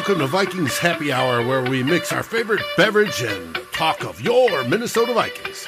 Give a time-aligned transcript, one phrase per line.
[0.00, 4.64] welcome to Vikings Happy Hour, where we mix our favorite beverage and talk of your
[4.64, 5.66] Minnesota Vikings.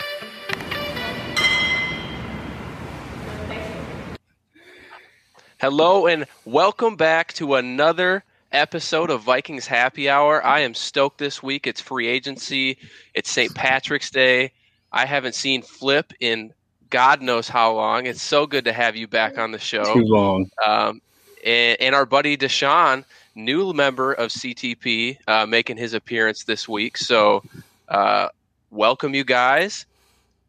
[5.61, 10.43] Hello and welcome back to another episode of Vikings Happy Hour.
[10.43, 11.67] I am stoked this week.
[11.67, 12.79] It's free agency,
[13.13, 13.55] it's St.
[13.55, 14.53] Patrick's Day.
[14.93, 16.55] I haven't seen Flip in
[16.89, 18.07] God knows how long.
[18.07, 19.93] It's so good to have you back on the show.
[19.93, 20.49] Too long.
[20.67, 21.03] Um,
[21.45, 23.05] and, and, our buddy Deshaun,
[23.35, 26.97] new member of CTP, uh, making his appearance this week.
[26.97, 27.43] So,
[27.89, 28.29] uh,
[28.71, 29.87] welcome you guys.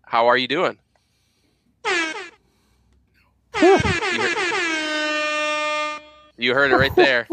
[0.06, 0.78] How are you doing?
[3.62, 5.98] you, heard,
[6.38, 7.28] you heard it right there.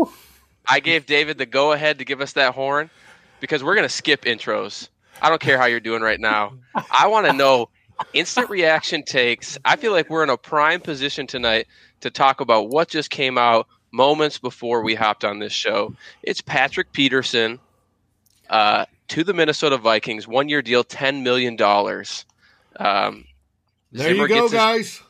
[0.66, 2.90] I gave David the go ahead to give us that horn
[3.40, 4.88] because we're going to skip intros.
[5.20, 6.52] I don't care how you're doing right now.
[6.90, 7.68] I want to know
[8.12, 9.58] instant reaction takes.
[9.64, 11.66] I feel like we're in a prime position tonight
[12.00, 15.94] to talk about what just came out moments before we hopped on this show.
[16.22, 17.58] It's Patrick Peterson
[18.48, 21.60] uh, to the Minnesota Vikings, one year deal, $10 million.
[22.76, 23.24] Um,
[23.92, 25.02] there Zimmer you go, guys.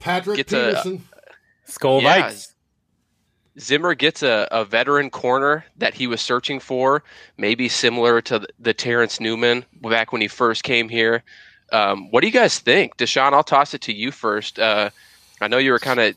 [0.00, 1.04] Patrick Peterson.
[1.12, 2.52] A, Skol yeah, Vikes.
[3.58, 7.02] Zimmer gets a, a veteran corner that he was searching for,
[7.38, 11.22] maybe similar to the, the Terrence Newman back when he first came here.
[11.72, 13.32] Um, what do you guys think, Deshaun?
[13.32, 14.58] I'll toss it to you first.
[14.58, 14.90] Uh,
[15.40, 16.14] I know you were kind of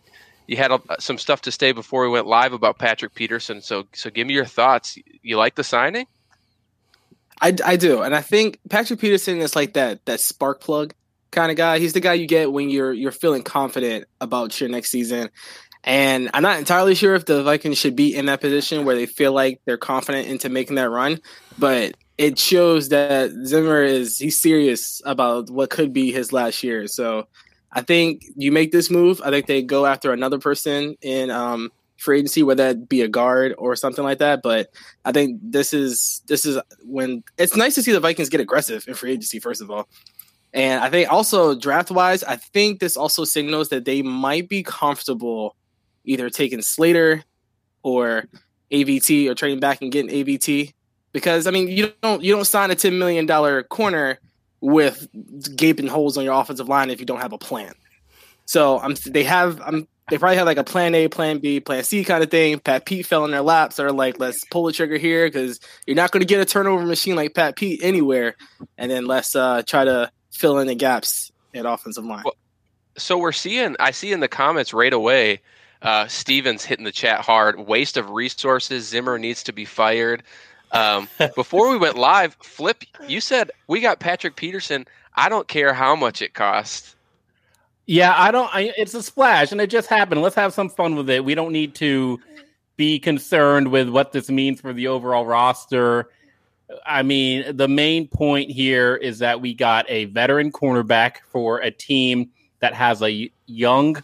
[0.50, 4.10] you had some stuff to say before we went live about Patrick Peterson, so so
[4.10, 4.98] give me your thoughts.
[5.22, 6.08] You like the signing?
[7.40, 10.96] I, I do, and I think Patrick Peterson is like that that spark plug
[11.30, 11.78] kind of guy.
[11.78, 15.30] He's the guy you get when you're you're feeling confident about your next season.
[15.84, 19.06] And I'm not entirely sure if the Vikings should be in that position where they
[19.06, 21.22] feel like they're confident into making that run,
[21.60, 26.88] but it shows that Zimmer is he's serious about what could be his last year.
[26.88, 27.28] So
[27.72, 29.22] I think you make this move.
[29.24, 33.08] I think they go after another person in um, free agency, whether that be a
[33.08, 34.42] guard or something like that.
[34.42, 34.72] But
[35.06, 38.88] I think this is this is when it's nice to see the Vikings get aggressive
[38.88, 39.40] in free agency.
[39.40, 39.88] First of all,
[40.54, 44.64] and I think also draft wise, I think this also signals that they might be
[44.64, 45.56] comfortable
[46.06, 47.24] either taking Slater
[47.84, 48.26] or
[48.72, 50.74] AVT or trading back and getting AVT
[51.12, 54.20] because I mean you don't you don't sign a ten million dollar corner
[54.62, 55.08] with
[55.56, 57.74] gaping holes on your offensive line if you don't have a plan.
[58.46, 61.84] So I'm they have I'm they probably have like a plan A, plan B, plan
[61.84, 62.60] C kind of thing.
[62.60, 63.76] Pat Pete fell in their laps.
[63.76, 66.86] They're like, let's pull the trigger here because you're not going to get a turnover
[66.86, 68.36] machine like Pat Pete anywhere.
[68.78, 72.24] And then let's uh, try to fill in the gaps at offensive line.
[72.26, 72.36] Well,
[72.98, 75.42] so we're seeing, I see in the comments right away
[75.82, 77.60] uh, Stevens hitting the chat hard.
[77.60, 78.88] Waste of resources.
[78.88, 80.24] Zimmer needs to be fired.
[80.72, 84.86] Um, before we went live, Flip, you said we got Patrick Peterson.
[85.16, 86.96] I don't care how much it costs.
[87.86, 88.54] Yeah, I don't.
[88.54, 90.22] I, it's a splash, and it just happened.
[90.22, 91.26] Let's have some fun with it.
[91.26, 92.20] We don't need to
[92.78, 96.10] be concerned with what this means for the overall roster.
[96.86, 101.72] I mean, the main point here is that we got a veteran cornerback for a
[101.72, 104.04] team that has a young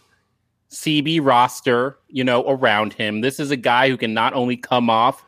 [0.70, 3.20] CB roster, you know, around him.
[3.20, 5.24] This is a guy who can not only come off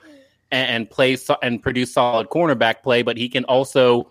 [0.51, 4.11] and, play so, and produce solid cornerback play, but he can also,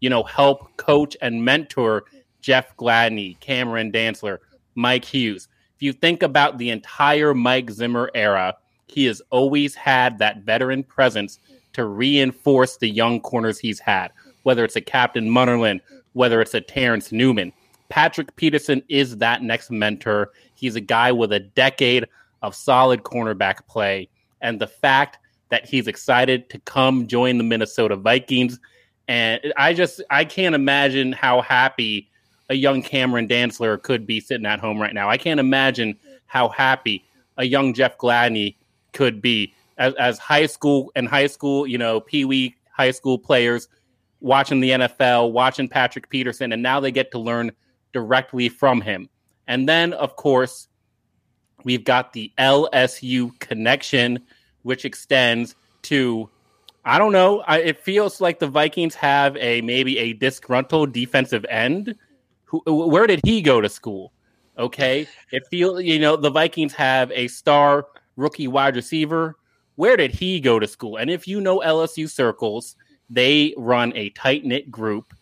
[0.00, 2.04] you know, help coach and mentor
[2.40, 4.38] Jeff Gladney, Cameron Dantzler,
[4.74, 5.48] Mike Hughes.
[5.74, 10.82] If you think about the entire Mike Zimmer era, he has always had that veteran
[10.82, 11.38] presence
[11.74, 14.10] to reinforce the young corners he's had,
[14.44, 15.80] whether it's a Captain Munnerlyn,
[16.14, 17.52] whether it's a Terrence Newman.
[17.88, 20.30] Patrick Peterson is that next mentor.
[20.54, 22.06] He's a guy with a decade
[22.42, 24.08] of solid cornerback play.
[24.40, 25.18] And the fact
[25.48, 28.58] that he's excited to come join the Minnesota Vikings.
[29.08, 32.10] And I just I can't imagine how happy
[32.48, 35.08] a young Cameron Dantzler could be sitting at home right now.
[35.08, 37.04] I can't imagine how happy
[37.36, 38.56] a young Jeff Gladney
[38.92, 43.18] could be as, as high school and high school, you know, pee wee high school
[43.18, 43.68] players
[44.20, 47.52] watching the NFL, watching Patrick Peterson, and now they get to learn
[47.92, 49.08] directly from him.
[49.46, 50.68] And then, of course,
[51.64, 54.24] we've got the LSU connection,
[54.66, 56.28] which extends to,
[56.84, 61.46] I don't know, I, it feels like the Vikings have a maybe a disgruntled defensive
[61.48, 61.94] end.
[62.46, 64.12] Who, where did he go to school?
[64.58, 67.86] Okay, it feels you know the Vikings have a star
[68.16, 69.36] rookie wide receiver.
[69.76, 70.96] Where did he go to school?
[70.96, 72.74] And if you know LSU circles,
[73.08, 75.14] they run a tight knit group,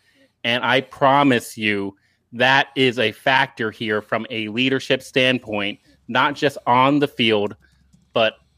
[0.42, 1.96] and I promise you
[2.32, 7.56] that is a factor here from a leadership standpoint, not just on the field,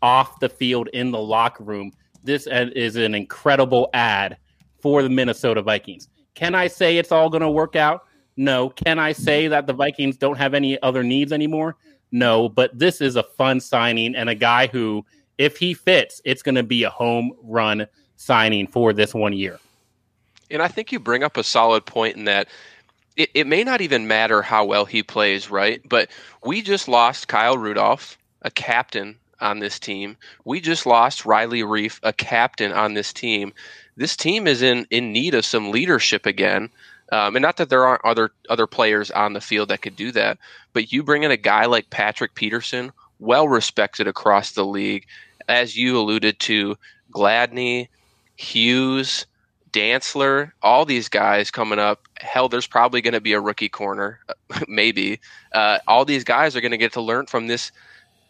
[0.06, 1.91] off the field in the locker room.
[2.23, 4.37] This is an incredible ad
[4.81, 6.08] for the Minnesota Vikings.
[6.37, 8.05] Can I say it's all going to work out?
[8.37, 8.70] No.
[8.70, 11.75] Can I say that the Vikings don't have any other needs anymore?
[12.12, 12.49] No.
[12.49, 15.05] But this is a fun signing and a guy who
[15.38, 19.59] if he fits, it's going to be a home run signing for this one year.
[20.52, 22.47] And I think you bring up a solid point in that
[23.17, 25.82] it, it may not even matter how well he plays, right?
[25.88, 26.11] But
[26.44, 30.17] we just lost Kyle Rudolph, a captain on this team.
[30.44, 33.53] We just lost Riley Reiff, a captain on this team.
[33.97, 36.71] This team is in, in need of some leadership again.
[37.12, 40.11] Um, and not that there aren't other other players on the field that could do
[40.12, 40.38] that,
[40.73, 45.06] but you bring in a guy like Patrick Peterson, well respected across the league,
[45.49, 46.77] as you alluded to,
[47.12, 47.88] Gladney,
[48.37, 49.27] Hughes,
[49.73, 52.09] Dantzler, all these guys coming up.
[52.19, 54.21] Hell, there's probably going to be a rookie corner,
[54.69, 55.21] maybe.
[55.53, 57.73] Uh, all these guys are going to get to learn from this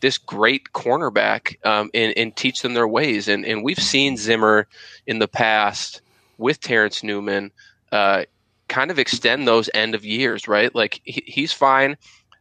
[0.00, 3.28] this great cornerback um, and, and, teach them their ways.
[3.28, 4.69] And, and we've seen Zimmer
[5.06, 6.02] in the past
[6.38, 7.50] with Terrence Newman
[7.93, 8.25] uh,
[8.69, 10.75] kind of extend those end of years, right?
[10.75, 11.96] Like he, he's fine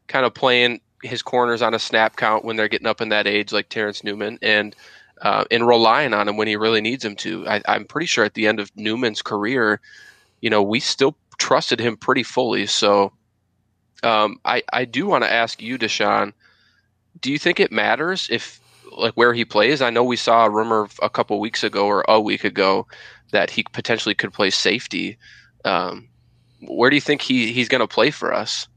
[0.07, 3.27] kind of playing his corners on a snap count when they're getting up in that
[3.27, 4.75] age, like Terrence Newman, and
[5.21, 7.47] uh, and relying on him when he really needs him to.
[7.47, 9.79] I, I'm pretty sure at the end of Newman's career,
[10.41, 12.65] you know, we still trusted him pretty fully.
[12.65, 13.13] So
[14.03, 16.33] um, I, I do want to ask you, Deshaun,
[17.25, 18.59] do you think it matters if
[18.95, 19.81] like where he plays?
[19.81, 22.85] I know we saw a rumor a couple weeks ago or a week ago
[23.31, 25.17] that he potentially could play safety.
[25.65, 26.07] Um,
[26.67, 28.67] where do you think he, he's going to play for us?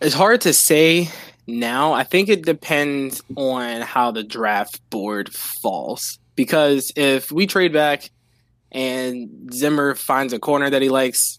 [0.00, 1.10] It's hard to say
[1.46, 1.92] now.
[1.92, 6.18] I think it depends on how the draft board falls.
[6.36, 8.08] Because if we trade back
[8.72, 11.38] and Zimmer finds a corner that he likes,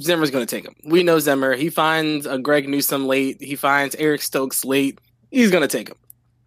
[0.00, 0.74] Zimmer's going to take him.
[0.84, 1.54] We know Zimmer.
[1.54, 3.42] He finds a Greg Newsome late.
[3.42, 5.00] He finds Eric Stokes late.
[5.30, 5.96] He's going to take him.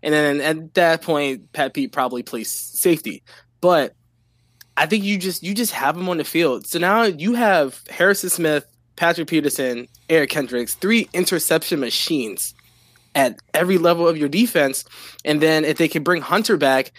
[0.02, 3.24] And then at that point, Pat Pete probably plays safety.
[3.62, 3.94] But
[4.78, 6.68] I think you just you just have him on the field.
[6.68, 8.66] So now you have Harrison Smith,
[8.96, 12.54] Patrick Peterson, Eric Kendricks, three interception machines
[13.16, 14.84] at every level of your defense.
[15.24, 16.92] And then if they can bring Hunter back,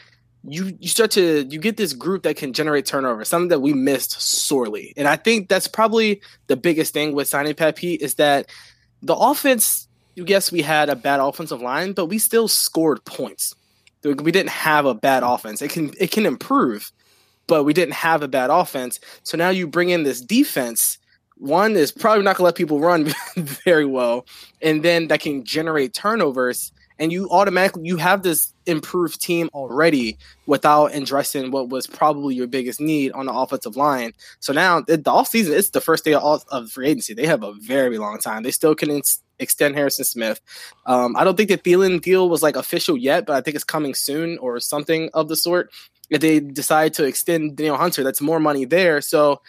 [0.48, 3.72] you you start to you get this group that can generate turnover, something that we
[3.72, 4.92] missed sorely.
[4.96, 8.48] And I think that's probably the biggest thing with signing Pat Pete is that
[9.02, 9.88] the offense.
[10.14, 13.54] You guess we had a bad offensive line, but we still scored points.
[14.02, 15.60] We didn't have a bad offense.
[15.60, 16.90] It can it can improve,
[17.46, 18.98] but we didn't have a bad offense.
[19.24, 20.96] So now you bring in this defense
[21.36, 24.26] one is probably not going to let people run very well,
[24.62, 26.72] and then that can generate turnovers.
[26.98, 30.16] And you automatically you have this improved team already
[30.46, 34.12] without addressing what was probably your biggest need on the offensive line.
[34.40, 37.14] So now the off season, it's the first day of, of free agency.
[37.14, 38.42] They have a very long time.
[38.42, 39.02] They still can
[39.38, 40.40] extend Harrison Smith.
[40.86, 43.64] Um, I don't think the Thielen deal was like official yet, but I think it's
[43.64, 45.70] coming soon or something of the sort.
[46.08, 49.00] If they decide to extend Danielle Hunter, that's more money there.
[49.00, 49.42] So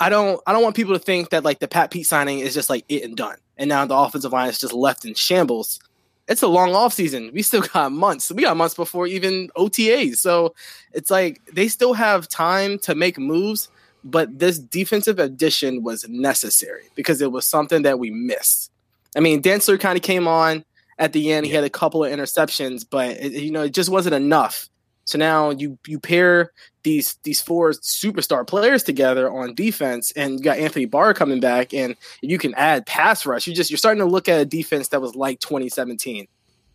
[0.00, 2.54] I don't I don't want people to think that like the Pat Pete signing is
[2.54, 3.36] just like it and done.
[3.56, 5.80] And now the offensive line is just left in shambles.
[6.26, 7.30] It's a long off season.
[7.32, 8.30] We still got months.
[8.30, 10.16] We got months before even OTAs.
[10.16, 10.54] So
[10.92, 13.68] it's like they still have time to make moves,
[14.04, 18.70] but this defensive addition was necessary because it was something that we missed.
[19.16, 20.64] I mean, Dantzler kind of came on
[20.98, 21.46] at the end.
[21.46, 24.68] He had a couple of interceptions, but it, you know, it just wasn't enough
[25.04, 26.52] so now you you pair
[26.82, 31.74] these these four superstar players together on defense, and you got Anthony Barr coming back,
[31.74, 33.46] and you can add pass rush.
[33.46, 36.26] You just you're starting to look at a defense that was like 2017,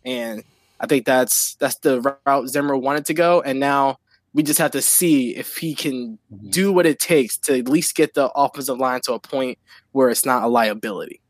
[0.04, 0.44] and
[0.80, 3.98] I think that's that's the route Zimmer wanted to go, and now
[4.32, 6.50] we just have to see if he can mm-hmm.
[6.50, 9.58] do what it takes to at least get the offensive line to a point
[9.92, 11.20] where it's not a liability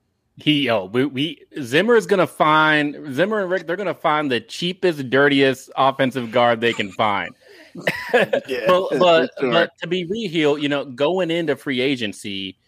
[0.43, 4.41] he oh we, we Zimmer is gonna find Zimmer and Rick they're gonna find the
[4.41, 7.35] cheapest, dirtiest offensive guard they can find.
[8.15, 9.53] yeah, but but, sure.
[9.53, 12.59] but to be real, you know, going into free agency,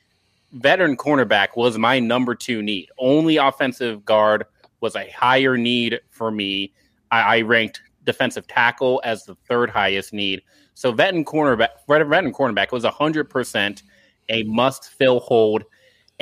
[0.52, 2.88] veteran cornerback was my number two need.
[2.98, 4.44] Only offensive guard
[4.80, 6.72] was a higher need for me.
[7.10, 10.42] I, I ranked defensive tackle as the third highest need.
[10.74, 13.82] So veteran cornerback, veteran cornerback was hundred percent
[14.28, 15.64] a must fill hold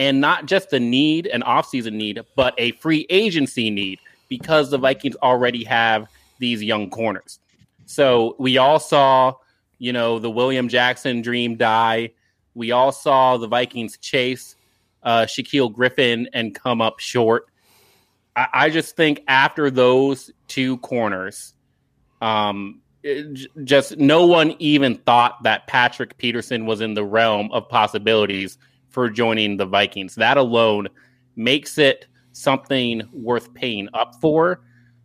[0.01, 3.99] and not just a need, an offseason need, but a free agency need
[4.31, 7.39] because the Vikings already have these young corners.
[7.85, 9.35] So we all saw,
[9.79, 12.13] you know, the William Jackson dream die.
[12.55, 14.57] We all saw the Vikings chase
[15.03, 17.49] uh, Shaquill Griffin and come up short.
[18.35, 21.53] I, I just think after those two corners,
[22.23, 22.81] um,
[23.65, 28.57] just no one even thought that Patrick Peterson was in the realm of possibilities
[28.91, 30.15] for joining the Vikings.
[30.17, 30.89] That alone
[31.37, 34.61] makes it something worth paying up for.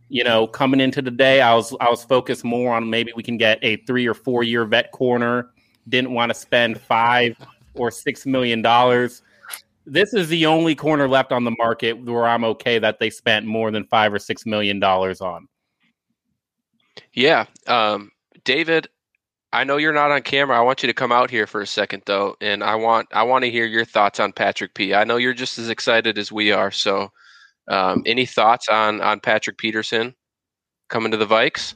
[0.08, 3.22] You know, coming into the day, I was I was focused more on maybe we
[3.22, 5.50] can get a three or four year vet corner.
[5.88, 7.36] Didn't want to spend five
[7.74, 9.22] or six million dollars.
[9.84, 13.46] This is the only corner left on the market where I'm okay that they spent
[13.46, 15.48] more than five or six million dollars on.
[17.12, 18.10] Yeah, um,
[18.44, 18.88] David.
[19.52, 20.58] I know you're not on camera.
[20.58, 23.22] I want you to come out here for a second, though, and I want I
[23.22, 24.92] want to hear your thoughts on Patrick P.
[24.92, 26.70] I know you're just as excited as we are.
[26.70, 27.10] So,
[27.68, 30.14] um, any thoughts on on Patrick Peterson
[30.88, 31.74] coming to the Vikes?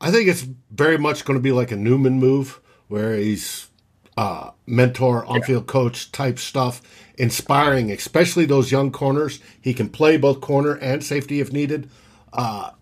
[0.00, 3.68] I think it's very much going to be like a Newman move, where he's
[4.16, 6.82] uh, mentor, on-field coach type stuff,
[7.18, 9.40] inspiring, especially those young corners.
[9.60, 11.88] He can play both corner and safety if needed.
[12.32, 12.72] Uh,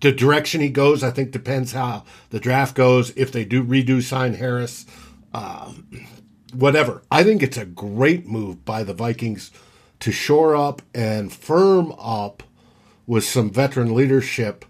[0.00, 3.12] the direction he goes, I think, depends how the draft goes.
[3.16, 4.86] If they do redo sign Harris,
[5.34, 5.72] uh,
[6.52, 7.02] whatever.
[7.10, 9.50] I think it's a great move by the Vikings
[10.00, 12.42] to shore up and firm up
[13.06, 14.64] with some veteran leadership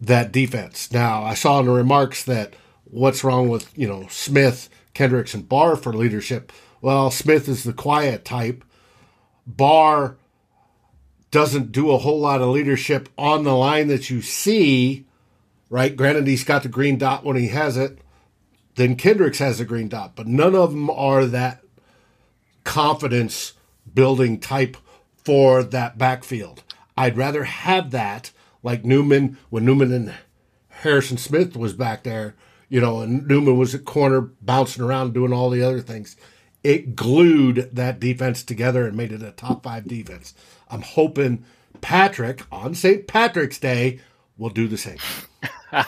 [0.00, 0.90] that defense.
[0.92, 2.54] Now, I saw in the remarks that
[2.84, 6.52] what's wrong with, you know, Smith, Kendricks, and Barr for leadership.
[6.80, 8.64] Well, Smith is the quiet type.
[9.46, 10.16] Barr
[11.30, 15.06] doesn't do a whole lot of leadership on the line that you see,
[15.68, 15.94] right?
[15.94, 17.98] Granted, he's got the green dot when he has it.
[18.74, 21.62] Then Kendricks has the green dot, but none of them are that
[22.64, 23.54] confidence
[23.92, 24.76] building type
[25.24, 26.62] for that backfield.
[26.96, 28.32] I'd rather have that
[28.62, 30.14] like Newman when Newman and
[30.68, 32.34] Harrison Smith was back there,
[32.68, 36.16] you know, and Newman was at corner bouncing around doing all the other things.
[36.62, 40.34] It glued that defense together and made it a top five defense.
[40.70, 41.44] I'm hoping
[41.80, 43.06] Patrick on St.
[43.06, 44.00] Patrick's Day
[44.38, 44.98] will do the same.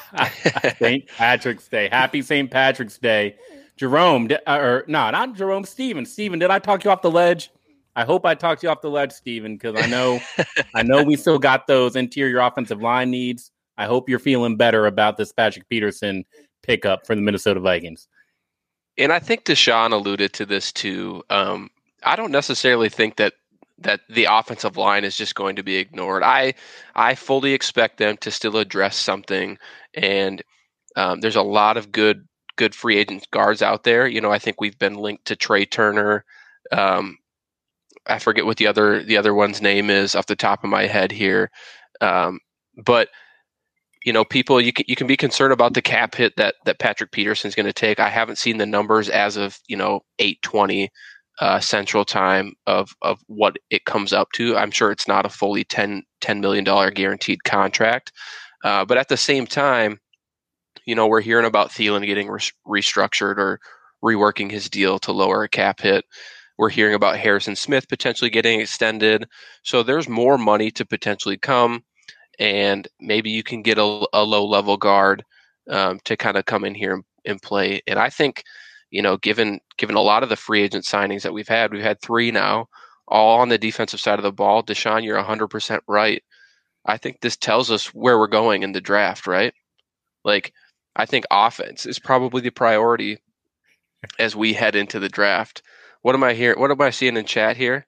[0.79, 1.07] St.
[1.09, 1.89] Patrick's Day.
[1.89, 2.51] Happy St.
[2.51, 3.37] Patrick's Day.
[3.77, 6.07] Jerome, or no, not Jerome, Steven.
[6.07, 7.51] Steven, did I talk you off the ledge?
[7.95, 10.21] I hope I talked you off the ledge, Steven, because I know
[10.75, 13.51] I know we still got those interior offensive line needs.
[13.77, 16.25] I hope you're feeling better about this Patrick Peterson
[16.63, 18.07] pickup for the Minnesota Vikings.
[18.99, 21.23] And I think Deshaun alluded to this too.
[21.31, 21.71] Um,
[22.03, 23.35] I don't necessarily think that
[23.83, 26.23] that the offensive line is just going to be ignored.
[26.23, 26.55] I
[26.95, 29.59] I fully expect them to still address something,
[29.95, 30.43] and
[30.97, 34.07] um, there's a lot of good good free agent guards out there.
[34.07, 36.25] You know, I think we've been linked to Trai Turner.
[36.71, 37.19] Um,
[38.07, 40.87] I forget what the other the other one's name is off the top of my
[40.87, 41.51] head here,
[42.01, 42.41] um,
[42.85, 43.09] but
[44.05, 46.79] you know, people you can you can be concerned about the cap hit that that
[46.79, 48.01] Patrick Peterson's going to take.
[48.01, 50.91] I haven't seen the numbers as of you know eight twenty
[51.41, 54.57] uh, Central Time of of what it comes up to.
[54.57, 58.13] I'm sure it's not a fully 10, $10 million guaranteed contract,
[58.65, 59.99] uh, but at the same time,
[60.87, 63.61] you know, we're hearing about Thielen getting re- restructured or
[64.05, 66.05] reworking his deal to lower a cap hit.
[66.59, 69.27] We're hearing about Harrison Smith potentially getting extended.
[69.63, 71.85] So there's more money to potentially come,
[72.39, 75.25] and maybe you can get a, a low level guard
[75.71, 77.81] um, to kind of come in here and, and play.
[77.87, 78.43] And I think,
[78.93, 81.83] you know, given given a lot of the free agent signings that we've had, we've
[81.83, 82.69] had three now,
[83.09, 84.63] all on the defensive side of the ball.
[84.63, 86.23] Deshaun, you're 100% right.
[86.85, 89.55] I think this tells us where we're going in the draft, right?
[90.25, 90.53] Like,
[90.95, 93.19] I think offense is probably the priority
[94.19, 95.63] as we head into the draft.
[96.03, 96.55] What am I here?
[96.59, 97.87] What am I seeing in chat here?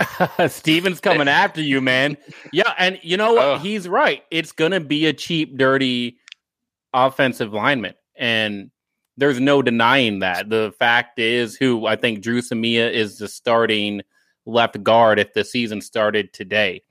[0.48, 2.16] Steven's coming after you, man.
[2.52, 3.44] Yeah, and you know what?
[3.44, 3.58] Oh.
[3.58, 4.22] He's right.
[4.30, 6.18] It's gonna be a cheap, dirty
[6.94, 8.70] offensive lineman, and
[9.18, 10.48] there's no denying that.
[10.48, 14.02] The fact is, who I think Dru Samia is the starting
[14.46, 16.82] left guard if the season started today.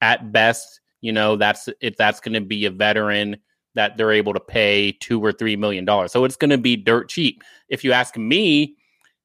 [0.00, 3.36] At best, you know that's if that's going to be a veteran
[3.74, 6.10] that they're able to pay two or three million dollars.
[6.10, 7.44] So it's going to be dirt cheap.
[7.68, 8.76] If you ask me,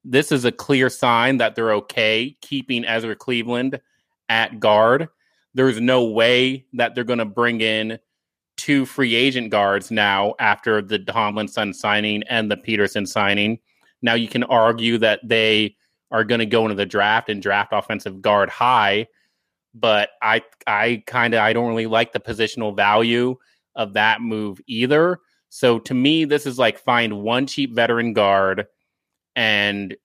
[0.04, 3.80] this is a clear sign that they're okay keeping Ezra Cleveland
[4.28, 5.08] at guard.
[5.54, 7.98] There's no way that they're going to bring in
[8.60, 13.58] two free agent guards now after the Tomlinson signing and the Peterson signing.
[14.02, 15.76] Now you can argue that they
[16.10, 19.06] are going to go into the draft and draft offensive guard high,
[19.72, 23.36] but I I kind of I don't really like the positional value
[23.76, 25.20] of that move either.
[25.48, 28.66] So to me, this is like find one cheap veteran guard
[29.36, 29.96] and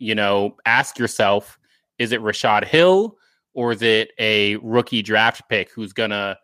[0.00, 1.60] you know ask yourself
[1.98, 3.16] is it Rashad Hill
[3.54, 6.36] or is it a rookie draft pick who's gonna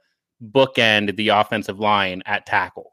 [0.43, 2.93] bookend the offensive line at tackle?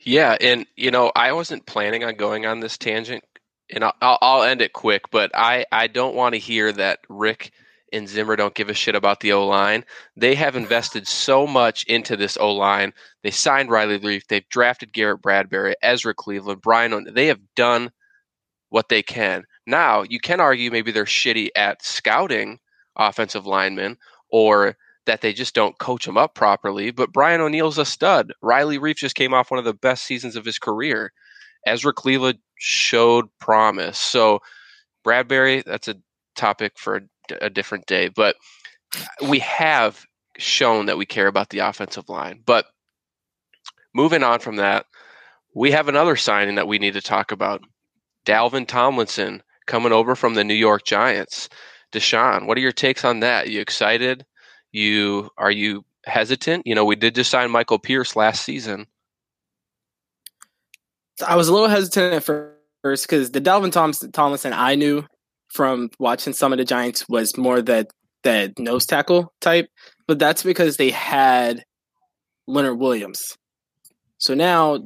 [0.00, 3.24] Yeah, and you know I wasn't planning on going on this tangent,
[3.70, 5.10] and I'll, I'll end it quick.
[5.10, 7.52] But I I don't want to hear that Rick
[7.92, 9.84] and Zimmer don't give a shit about the O line.
[10.16, 12.92] They have invested so much into this O line.
[13.22, 14.26] They signed Riley Reiff.
[14.28, 17.06] They've drafted Garrett Bradbury, Ezra Cleveland, Brian.
[17.12, 17.90] They have done
[18.70, 19.44] what they can.
[19.66, 22.58] Now, you can argue maybe they're shitty at scouting
[22.96, 23.96] offensive linemen
[24.30, 24.76] or
[25.08, 26.90] that they just don't coach them up properly.
[26.90, 28.32] But Brian O'Neill's a stud.
[28.42, 31.12] Riley Reiff just came off one of the best seasons of his career.
[31.66, 33.98] Ezra Cleveland showed promise.
[33.98, 34.40] So,
[35.02, 35.96] Bradbury, that's a
[36.36, 38.08] topic for a, a different day.
[38.08, 38.36] But
[38.96, 40.04] uh, we have
[40.36, 42.42] shown that we care about the offensive line.
[42.44, 42.66] But
[43.94, 44.86] moving on from that,
[45.54, 47.62] we have another signing that we need to talk about.
[48.26, 51.48] Dalvin Tomlinson coming over from the New York Giants.
[51.92, 53.48] Deshaun, what are your takes on that?
[53.48, 54.26] You excited?
[54.72, 56.66] You are you hesitant?
[56.66, 58.86] You know, we did just sign Michael Pierce last season.
[61.26, 65.04] I was a little hesitant at first because the Dalvin Thompson, Tomlinson I knew
[65.48, 67.88] from watching some of the Giants was more that
[68.24, 69.68] that nose tackle type,
[70.06, 71.64] but that's because they had
[72.46, 73.36] Leonard Williams.
[74.18, 74.80] So now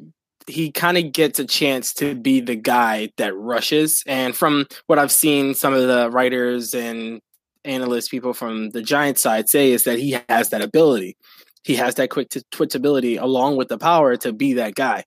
[0.47, 4.03] he kind of gets a chance to be the guy that rushes.
[4.07, 7.21] And from what I've seen, some of the writers and
[7.65, 11.17] analysts, people from the Giant side say is that he has that ability.
[11.65, 15.05] He has that quick twitch ability along with the power to be that guy.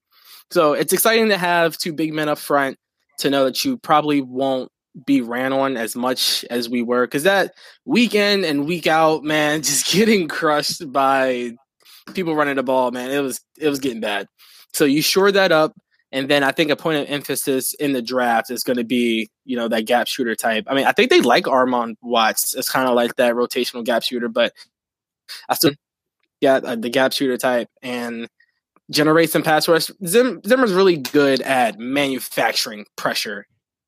[0.51, 2.77] So it's exciting to have two big men up front
[3.19, 4.71] to know that you probably won't
[5.05, 9.23] be ran on as much as we were because that week in and week out,
[9.23, 11.51] man, just getting crushed by
[12.13, 14.27] people running the ball, man, it was it was getting bad.
[14.73, 15.73] So you shore that up,
[16.15, 19.29] and then I think a point of emphasis in the draft is going to be
[19.43, 20.63] you know that gap shooter type.
[20.67, 22.55] I mean, I think they like Armon Watts.
[22.55, 24.53] It's kind of like that rotational gap shooter, but
[25.49, 25.73] I still
[26.41, 28.29] got uh, the gap shooter type and
[28.89, 29.91] generate some pass rush.
[30.05, 33.45] Zim, Zimmer's really good at manufacturing pressure,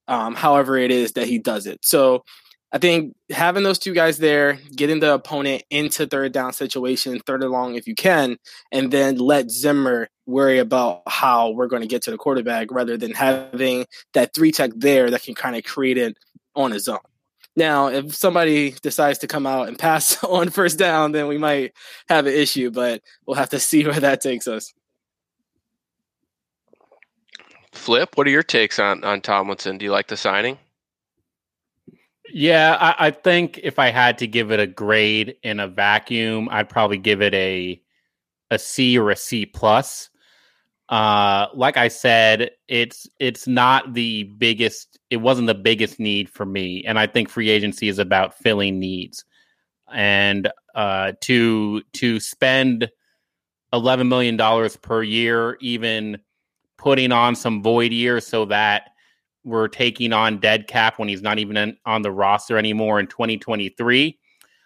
[0.09, 1.79] um, however it is that he does it.
[1.81, 2.25] So
[2.71, 7.41] I think having those two guys there, getting the opponent into third down situation, third
[7.41, 8.37] and long if you can,
[8.71, 12.97] and then let Zimmer worry about how we're going to get to the quarterback rather
[12.97, 16.17] than having that three tech there that can kind of create it
[16.55, 16.99] on his own.
[17.55, 21.73] Now, if somebody decides to come out and pass on first down, then we might
[22.09, 24.73] have an issue, but we'll have to see where that takes us.
[27.71, 29.77] Flip, what are your takes on on Tomlinson?
[29.77, 30.57] Do you like the signing?
[32.33, 36.49] Yeah, I, I, think if I had to give it a grade in a vacuum,
[36.51, 37.81] I'd probably give it a
[38.51, 40.09] a C or a C plus.
[40.89, 44.99] Uh, like I said, it's it's not the biggest.
[45.09, 48.79] It wasn't the biggest need for me, and I think free agency is about filling
[48.79, 49.25] needs.
[49.93, 52.89] And uh, to to spend
[53.73, 56.19] eleven million dollars per year, even
[56.77, 58.91] putting on some void years so that
[59.47, 63.07] we're taking on dead cap when he's not even in, on the roster anymore in
[63.07, 64.19] 2023.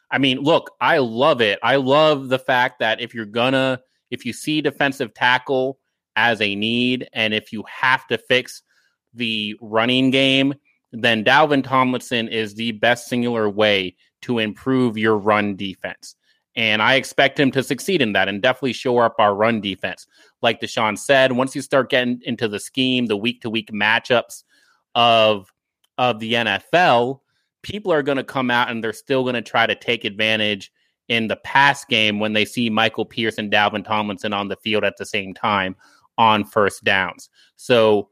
[0.10, 1.60] I mean, look, I love it.
[1.62, 5.80] I love the fact that if you're gonna, if you see defensive tackle
[6.16, 8.64] as a need, and if you have to fix
[9.14, 10.56] the running game,
[10.92, 16.16] then Dalvin Tomlinson is the best singular way to improve your run defense.
[16.56, 20.08] And I expect him to succeed in that and definitely show up our run defense.
[20.42, 24.44] Like Deshaun said, once you start getting into the scheme, the week to week matchups,
[24.96, 25.52] of
[25.98, 27.20] of the NFL,
[27.62, 30.72] people are going to come out and they're still going to try to take advantage
[31.10, 34.84] in the pass game when they see Michael Pierce and Dalvin Tomlinson on the field
[34.84, 35.76] at the same time
[36.18, 37.30] on first downs.
[37.58, 38.10] So,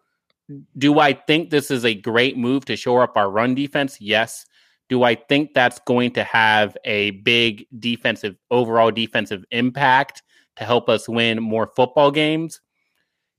[0.77, 4.01] do I think this is a great move to shore up our run defense?
[4.01, 4.45] Yes.
[4.89, 10.23] Do I think that's going to have a big defensive, overall defensive impact
[10.55, 12.61] to help us win more football games?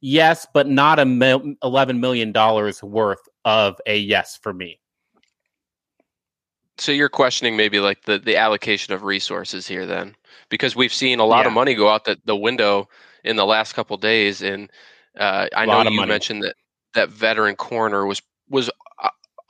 [0.01, 4.81] Yes, but not a mil- $11 million worth of a yes for me.
[6.79, 10.17] So you're questioning maybe like the, the allocation of resources here then,
[10.49, 11.49] because we've seen a lot yeah.
[11.49, 12.89] of money go out the, the window
[13.25, 14.41] in the last couple days.
[14.41, 14.71] And
[15.19, 16.57] uh, I know you mentioned that
[16.95, 18.71] that veteran corner was, was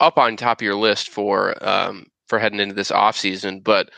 [0.01, 3.89] up on top of your list for, um, for heading into this offseason, but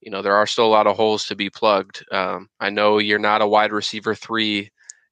[0.00, 2.04] you know, there are still a lot of holes to be plugged.
[2.12, 4.70] Um, I know you're not a wide receiver three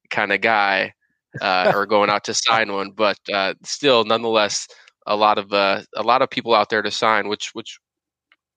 [0.09, 0.93] kind of guy
[1.41, 4.67] uh, or going out to sign one, but uh, still, nonetheless,
[5.05, 7.27] a lot of uh, a lot of people out there to sign.
[7.27, 7.79] Which, which,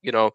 [0.02, 0.30] you know,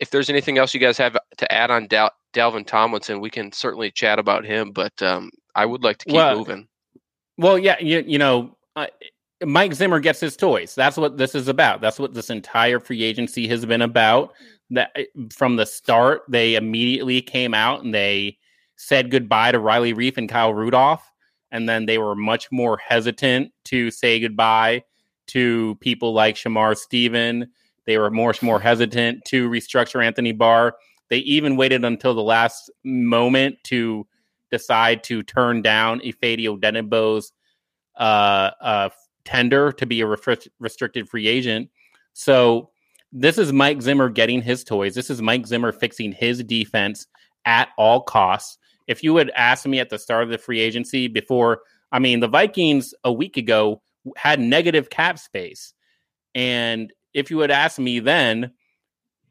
[0.00, 3.52] if there's anything else you guys have to add on Dal- Dalvin Tomlinson, we can
[3.52, 4.72] certainly chat about him.
[4.72, 6.68] But um, I would like to keep well, moving.
[7.38, 8.86] Well, yeah, you, you know, uh,
[9.44, 10.74] Mike Zimmer gets his toys.
[10.74, 11.80] That's what this is about.
[11.80, 14.32] That's what this entire free agency has been about.
[14.70, 14.96] That
[15.30, 18.38] from the start, they immediately came out and they
[18.76, 21.10] said goodbye to Riley Reiff and Kyle Rudolph,
[21.50, 24.84] and then they were much more hesitant to say goodbye
[25.28, 27.50] to people like Shamar Stephen.
[27.86, 30.76] They were much more hesitant to restructure Anthony Barr.
[31.08, 34.06] They even waited until the last moment to
[34.50, 37.32] decide to turn down Ifeadi Odenigbo's
[37.96, 38.88] uh, uh,
[39.24, 41.70] tender to be a restricted free agent.
[42.12, 42.70] So
[43.12, 44.94] this is Mike Zimmer getting his toys.
[44.94, 47.06] This is Mike Zimmer fixing his defense
[47.44, 51.08] at all costs if you had asked me at the start of the free agency
[51.08, 51.60] before,
[51.92, 53.82] I mean, the Vikings a week ago
[54.16, 55.72] had negative cap space.
[56.34, 58.52] And if you had asked me then,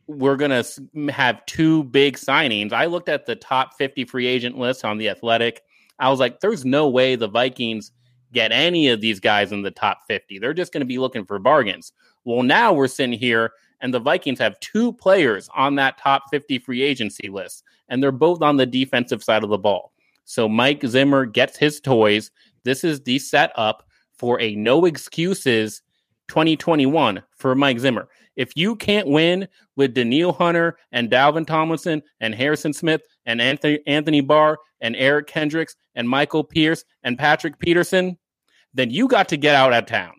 [0.08, 2.74] we're going to have two big signings.
[2.74, 5.62] I looked at the top 50 free agent list on the Athletic.
[6.00, 7.92] I was like, there's no way the Vikings
[8.34, 10.40] get any of these guys in the top 50.
[10.40, 11.92] They're just going to be looking for bargains.
[12.24, 13.52] Well, now we're sitting here
[13.86, 18.12] and the Vikings have two players on that top 50 free agency list, and they're
[18.12, 19.94] both on the defensive side of the ball.
[20.24, 22.32] So Mike Zimmer gets his toys.
[22.64, 25.84] This is the setup for a no excuses
[26.30, 28.08] 2021 for Mike Zimmer.
[28.36, 33.82] If you can't win with Danielle Hunter and Dalvin Tomlinson and Harrison Smith and Anthony,
[33.86, 38.18] Anthony Barr and Eric Kendricks and Michael Pierce and Patrick Peterson,
[38.74, 40.16] then you got to get out of town.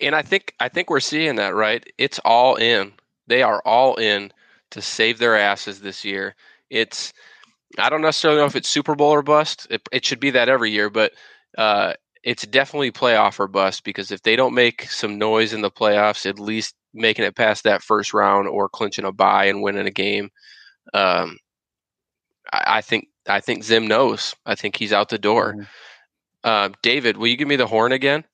[0.00, 1.84] And I think I think we're seeing that, right?
[1.98, 2.92] It's all in.
[3.26, 4.32] They are all in
[4.70, 6.34] to save their asses this year.
[6.70, 7.12] It's
[7.78, 9.66] I don't necessarily know if it's Super Bowl or bust.
[9.70, 11.12] It, it should be that every year, but
[11.56, 15.70] uh, it's definitely playoff or bust because if they don't make some noise in the
[15.70, 19.86] playoffs, at least making it past that first round or clinching a bye and winning
[19.86, 20.30] a game,
[20.92, 21.38] um,
[22.52, 24.34] I, I, think I think Zim knows.
[24.44, 25.54] I think he's out the door.
[25.54, 25.62] Mm-hmm.
[26.44, 28.24] Uh, David, will you give me the horn again?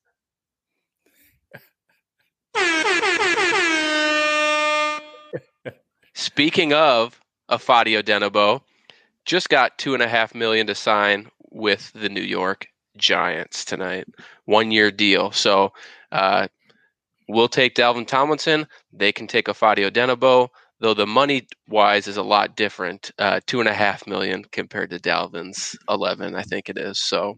[6.13, 8.61] Speaking of Ifeadi Odenigbo,
[9.25, 14.05] just got two and a half million to sign with the New York Giants tonight.
[14.45, 15.31] One year deal.
[15.31, 15.71] So
[16.11, 16.47] uh,
[17.27, 18.67] we'll take Dalvin Tomlinson.
[18.91, 23.11] They can take Ifeadi Odenigbo, though the money wise is a lot different.
[23.17, 27.01] Uh, two and a half million compared to Dalvin's eleven, I think it is.
[27.01, 27.37] So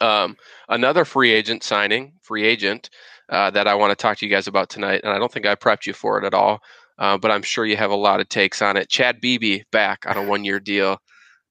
[0.00, 0.36] um,
[0.68, 2.90] another free agent signing, free agent
[3.28, 5.46] uh, that I want to talk to you guys about tonight, and I don't think
[5.46, 6.60] I prepped you for it at all,
[6.98, 8.88] uh, but I'm sure you have a lot of takes on it.
[8.88, 10.98] Chad Beebe back on a one year deal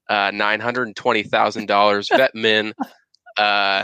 [0.09, 2.09] uh, nine hundred and twenty thousand dollars.
[2.15, 2.73] Vet min,
[3.37, 3.83] uh,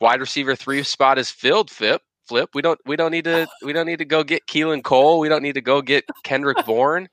[0.00, 1.70] wide receiver three spot is filled.
[1.70, 2.50] Flip, flip.
[2.54, 5.18] We don't we don't need to we don't need to go get Keelan Cole.
[5.18, 7.08] We don't need to go get Kendrick Bourne.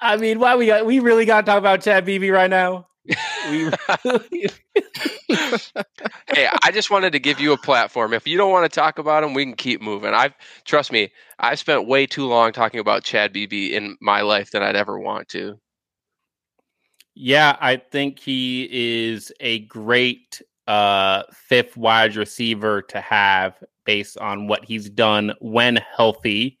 [0.00, 2.86] I mean, why we got we really got to talk about Chad Beebe right now?
[3.48, 3.64] We
[4.04, 4.50] really...
[6.28, 8.12] hey, I just wanted to give you a platform.
[8.12, 10.12] If you don't want to talk about him, we can keep moving.
[10.12, 14.50] I've trust me, I've spent way too long talking about Chad Beebe in my life
[14.50, 15.58] than I'd ever want to.
[17.14, 24.46] Yeah, I think he is a great uh, fifth wide receiver to have based on
[24.46, 26.58] what he's done when healthy.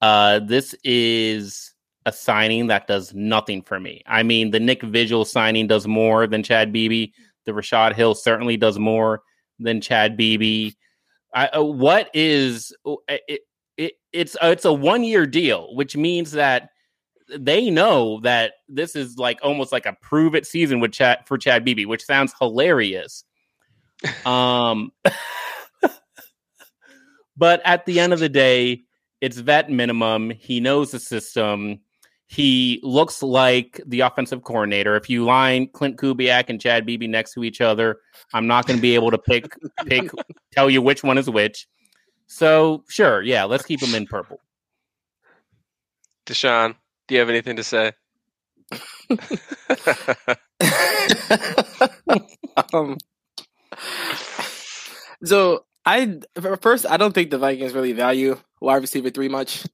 [0.00, 1.73] Uh, this is
[2.06, 4.02] a signing that does nothing for me.
[4.06, 7.12] I mean, the Nick Vigil signing does more than Chad Beebe.
[7.46, 9.22] The Rashad Hill certainly does more
[9.58, 10.72] than Chad Beebe.
[11.34, 12.74] I, uh, what is
[13.08, 13.40] it,
[13.76, 13.92] it?
[14.12, 16.70] It's uh, it's a one year deal, which means that
[17.28, 21.38] they know that this is like almost like a prove it season with Chad for
[21.38, 23.24] Chad Beebe, which sounds hilarious.
[24.26, 24.92] um,
[27.36, 28.82] but at the end of the day,
[29.20, 30.30] it's vet minimum.
[30.30, 31.80] He knows the system.
[32.34, 34.96] He looks like the offensive coordinator.
[34.96, 38.00] If you line Klint Kubiak and Chad Beebe next to each other,
[38.32, 39.54] I'm not going to be able to pick
[39.86, 40.10] pick
[40.52, 41.68] tell you which one is which.
[42.26, 44.40] So sure, yeah, let's keep him in purple.
[46.26, 46.74] Deshaun,
[47.06, 47.92] do you have anything to say?
[52.72, 52.96] um,
[55.22, 56.18] so I
[56.60, 59.64] first I don't think the Vikings really value wide receiver three much.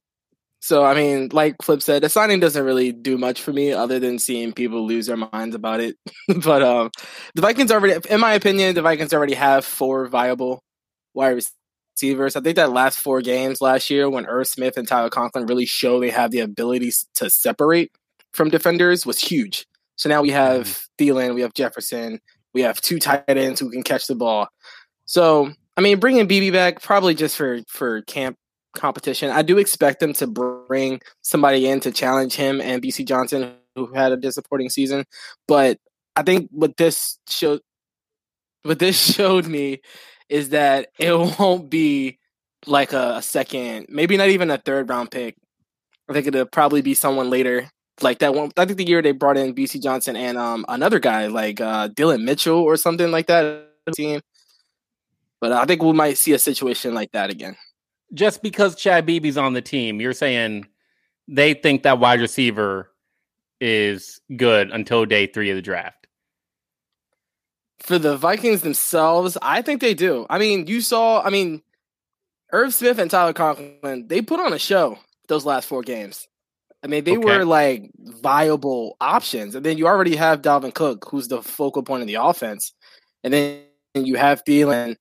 [0.61, 3.99] So I mean, like Flip said, the signing doesn't really do much for me other
[3.99, 5.97] than seeing people lose their minds about it.
[6.43, 6.91] but um,
[7.33, 10.63] the Vikings already, in my opinion, the Vikings already have four viable
[11.15, 11.41] wide
[11.95, 12.35] receivers.
[12.35, 15.65] I think that last four games last year, when Irv Smith and Tyler Conklin really
[15.65, 17.91] show they have the ability to separate
[18.31, 19.65] from defenders, was huge.
[19.95, 21.03] So now we have mm-hmm.
[21.03, 22.19] Thielen, we have Jefferson,
[22.53, 24.47] we have two tight ends who can catch the ball.
[25.05, 28.37] So I mean, bringing Beebe back probably just for for camp
[28.73, 29.29] competition.
[29.29, 33.93] I do expect them to bring somebody in to challenge him and Bisi Johnson, who
[33.93, 35.05] had a disappointing season.
[35.47, 35.77] But
[36.15, 37.61] I think what this showed,
[38.63, 39.81] what this showed me
[40.29, 42.17] is that it won't be
[42.65, 45.35] like a, a second, maybe not even a third round pick.
[46.09, 47.69] I think it'll probably be someone later.
[48.01, 50.99] Like that one, I think the year they brought in Bisi Johnson and um another
[50.99, 54.21] guy like uh Dillon Mitchell or something like that team.
[55.39, 57.57] But I think we might see a situation like that again.
[58.13, 60.67] Just because Chad Beebe's on the team, you're saying
[61.27, 62.91] they think that wide receiver
[63.59, 66.01] is good until day three of the draft
[67.81, 70.25] for the Vikings themselves, I think they do.
[70.29, 71.61] I mean, you saw, I mean,
[72.51, 76.27] Irv Smith and Tyler Conklin, they put on a show those last four games.
[76.83, 77.37] I mean, they okay.
[77.37, 79.55] were like viable options.
[79.55, 82.73] And then you already have Dalvin Cook, who's the focal point of the offense.
[83.23, 83.61] And then
[83.93, 84.97] you have Thielen.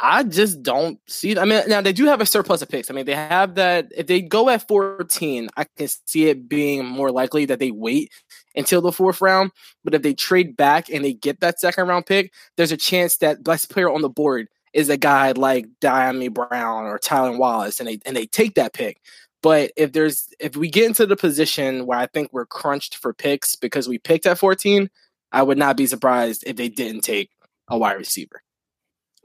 [0.00, 1.36] I just don't see.
[1.36, 2.88] I mean, now they do have a surplus of picks.
[2.88, 3.90] I mean, they have that.
[3.96, 8.12] If they go at 14, I can see it being more likely that they wait
[8.54, 9.50] until the fourth round.
[9.82, 13.16] But if they trade back and they get that second round pick, there's a chance
[13.16, 17.80] that best player on the board is a guy like Dyami Brown or Tylan Wallace,
[17.80, 19.00] and they and they take that pick.
[19.42, 23.12] But if there's if we get into the position where I think we're crunched for
[23.12, 24.90] picks because we picked at 14,
[25.32, 27.30] I would not be surprised if they didn't take
[27.68, 28.42] a wide receiver.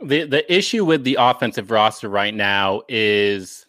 [0.03, 3.65] The the issue with the offensive roster right now is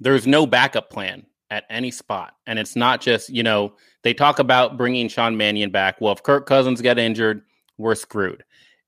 [0.00, 2.34] there's no backup plan at any spot.
[2.46, 6.00] And it's not just, you know, they talk about bringing Sean Mannion back.
[6.00, 7.42] Well, if Kirk Cousins get injured,
[7.78, 8.44] we're screwed.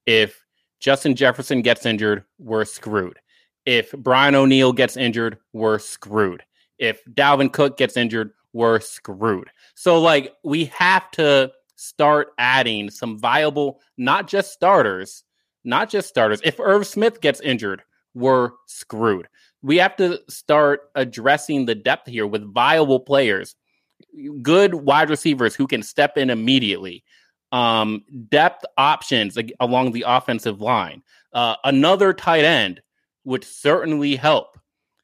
[0.07, 0.45] If
[0.79, 3.19] Justin Jefferson gets injured, we're screwed.
[3.67, 6.43] If Brian O'Neill gets injured, we're screwed.
[6.79, 9.51] If Dalvin Cook gets injured, we're screwed.
[9.75, 15.25] So, like, we have to start adding some viable, not just starters,
[15.65, 16.41] not just starters.
[16.45, 17.83] If Irv Smith gets injured,
[18.15, 19.29] we're screwed.
[19.63, 23.55] We have to start addressing the depth here with viable players,
[24.43, 27.05] good wide receivers who can step in immediately,
[27.53, 32.81] um, depth options along the offensive line, uh, another tight end
[33.25, 34.59] would certainly help.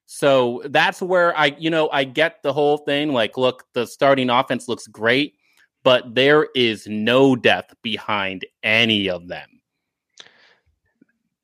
[0.07, 3.13] So that's where I, you know, I get the whole thing.
[3.13, 5.35] Like, look, the starting offense looks great,
[5.83, 9.56] but there is no depth behind any of them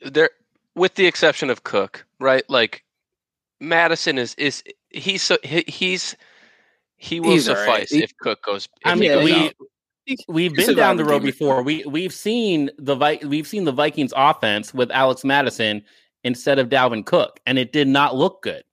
[0.04, 0.30] there
[0.74, 2.48] with the exception of Cook, right?
[2.48, 2.84] Like
[3.60, 6.16] Mattison is is he's so he, he's
[6.96, 8.02] he will he's suffice right.
[8.02, 8.68] if Cook goes.
[8.84, 9.54] I mean, we out.
[10.28, 11.62] we've been down the road before.
[11.62, 15.82] We we've seen the we've seen the Vikings offense with Alex Mattison
[16.24, 18.64] instead of Dalvin Cook, and it did not look good.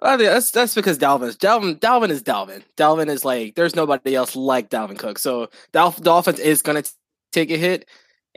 [0.00, 2.62] I mean, that's that's because Dalvin's Dalvin Dalvin is Dalvin.
[2.76, 5.18] Dalvin is like there's nobody else like Dalvin Cook.
[5.18, 6.90] So the, the offense is going to
[7.32, 7.88] take a hit.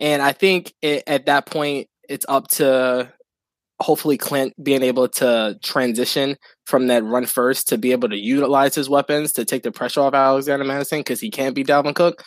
[0.01, 3.13] And I think it, at that point, it's up to
[3.79, 6.35] hopefully Klint being able to transition
[6.65, 10.01] from that run first to be able to utilize his weapons to take the pressure
[10.01, 12.23] off Alexander Mattison because he can't be Dalvin Cook.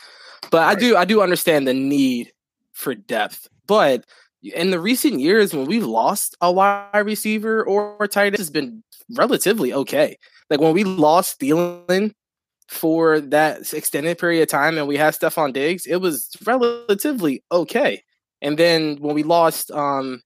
[0.50, 0.76] But right.
[0.76, 2.32] I do I do understand the need
[2.72, 3.48] for depth.
[3.66, 4.04] But
[4.42, 8.82] in the recent years when we've lost a wide receiver or tight end has been
[9.16, 10.16] relatively okay.
[10.50, 12.14] Like when we lost Thielen
[12.74, 18.02] for that extended period of time and we had Stefon Diggs, it was relatively okay.
[18.42, 20.22] And then when we lost um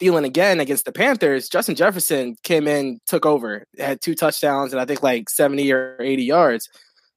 [0.00, 4.80] Thielen again against the Panthers, Justin Jefferson came in, took over, had two touchdowns and
[4.80, 6.68] I think like 70 or 80 yards.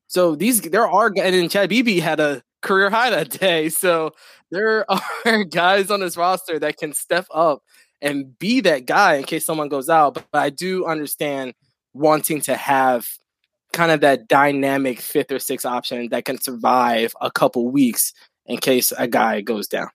[0.08, 3.69] So these there are and then Chad Beebe had a career high that day.
[3.84, 4.12] So
[4.52, 7.63] there are guys on this roster that can step up
[8.02, 10.13] and be that guy in case someone goes out.
[10.13, 11.54] But, but I do understand
[11.93, 13.08] wanting to have
[13.74, 18.14] kind of that dynamic fifth or sixth option that can survive a couple weeks
[18.46, 19.90] in case a guy goes down.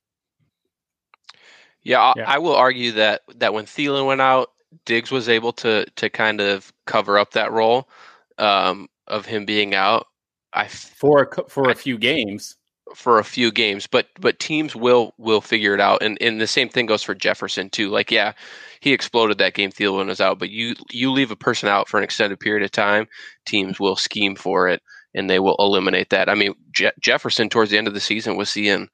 [1.82, 2.24] Yeah, I, yeah.
[2.26, 4.50] I will argue that that when Thielen went out,
[4.84, 7.88] Diggs was able to to kind of cover up that role
[8.36, 10.06] um, of him being out.
[10.52, 12.56] I for a, for a few games
[12.94, 16.46] for a few games, but but teams will will figure it out, and and the
[16.46, 17.90] same thing goes for Jefferson too.
[17.90, 18.32] Like, yeah,
[18.80, 19.70] he exploded that game.
[19.70, 22.70] Thielen was out, but you you leave a person out for an extended period of
[22.70, 23.08] time,
[23.46, 24.82] teams will scheme for it
[25.14, 26.28] and they will eliminate that.
[26.28, 28.88] I mean, Je- Jefferson towards the end of the season was seeing,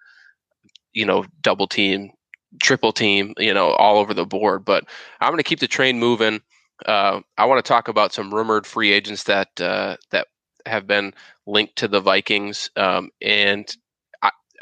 [0.93, 2.13] you know, double team,
[2.63, 4.65] triple team, you know, all over the board.
[4.65, 4.85] But
[5.21, 6.41] I'm going to keep the train moving.
[6.87, 10.29] Uh, I want to talk about some rumored free agents that uh, that
[10.67, 11.15] have been
[11.47, 13.75] linked to the Vikings, um, and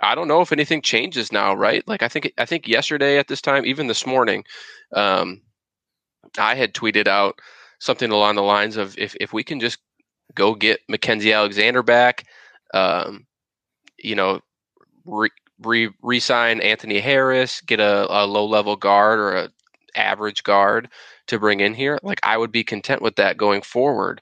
[0.03, 1.87] I don't know if anything changes now, right?
[1.87, 4.45] Like I think I think yesterday at this time, even this morning,
[4.95, 5.41] um,
[6.39, 7.39] I had tweeted out
[7.79, 9.79] something along the lines of if if we can just
[10.35, 12.25] go get Mackensie Alexander back,
[12.75, 13.27] um,
[13.99, 14.41] you know,
[15.05, 19.49] re, re Anthony Harris, get a, a low level guard or a
[19.95, 20.89] average guard
[21.27, 24.21] to bring in here, like I would be content with that going forward.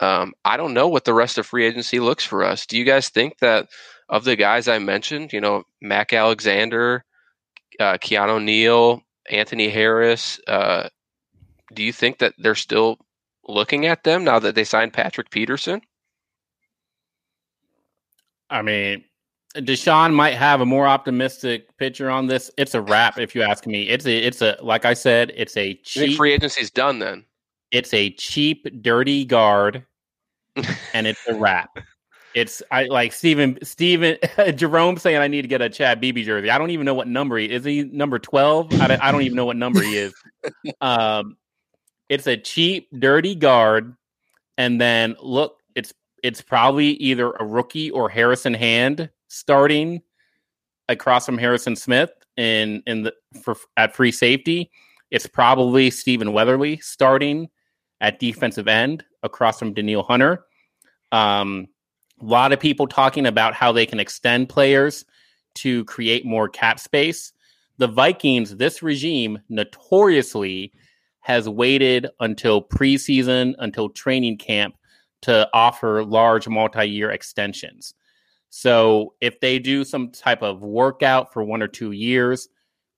[0.00, 2.66] Um, I don't know what the rest of free agency looks for us.
[2.66, 3.68] Do you guys think that
[4.08, 7.04] of the guys I mentioned, you know, Mac Alexander,
[7.80, 10.88] uh, Keanu Neal, Anthony Harris, uh,
[11.74, 12.98] do you think that they're still
[13.48, 15.80] looking at them now that they signed Patrick Peterson?
[18.48, 19.04] I mean,
[19.56, 22.50] Deshaun might have a more optimistic picture on this.
[22.56, 23.88] It's a wrap, if you ask me.
[23.88, 27.00] It's a, it's a, like I said, it's a cheap free agency's done.
[27.00, 27.24] Then
[27.72, 29.84] it's a cheap, dirty guard,
[30.94, 31.78] and it's a wrap.
[32.36, 34.18] It's I like Steven Steven
[34.56, 36.50] Jerome saying I need to get a Chad Beebe jersey.
[36.50, 37.64] I don't even know what number he is.
[37.64, 38.72] He number twelve.
[38.80, 40.14] I don't, I don't even know what number he is.
[40.80, 41.36] Um,
[42.08, 43.96] it's a cheap, dirty guard,
[44.56, 50.02] and then look, it's it's probably either a rookie or Harrison Hand starting
[50.88, 54.70] across from Harrison Smith, in in the for at free safety,
[55.10, 57.48] it's probably Stephen Weatherly starting
[58.00, 60.44] at defensive end across from Danielle Hunter.
[61.12, 61.68] Um,
[62.20, 65.04] a lot of people talking about how they can extend players
[65.56, 67.32] to create more cap space.
[67.78, 70.72] The Vikings, this regime notoriously
[71.20, 74.76] has waited until preseason, until training camp
[75.22, 77.94] to offer large multi year extensions.
[78.50, 82.48] So if they do some type of workout for one or two years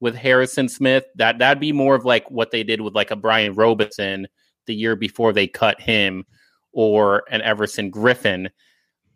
[0.01, 3.17] with Harrison Smith, that that'd be more of like what they did with like a
[3.17, 4.29] Brian Robison
[4.67, 6.25] the year before they cut him,
[6.73, 8.51] or an Everson Griffen,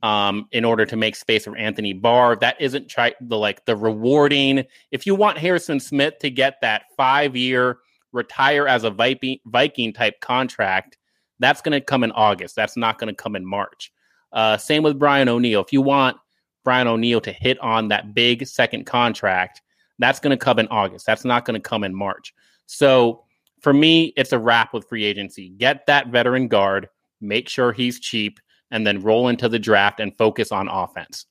[0.02, 2.36] um, in order to make space for Anthony Barr.
[2.36, 4.64] That isn't the like the rewarding.
[4.90, 7.78] If you want Harrison Smith to get that five year
[8.12, 10.98] retire as a Viking Viking type contract,
[11.38, 12.56] that's going to come in August.
[12.56, 13.92] That's not going to come in March.
[14.32, 15.60] Uh, same with Brian O'Neill.
[15.60, 16.16] If you want
[16.64, 19.62] Brian O'Neill to hit on that big second contract,
[19.98, 21.06] that's going to come in August.
[21.06, 22.34] That's not going to come in March.
[22.66, 23.24] So
[23.60, 25.50] for me, it's a wrap with free agency.
[25.50, 26.88] Get that veteran guard,
[27.20, 28.40] make sure he's cheap,
[28.72, 31.26] and then roll into the draft and focus on offense.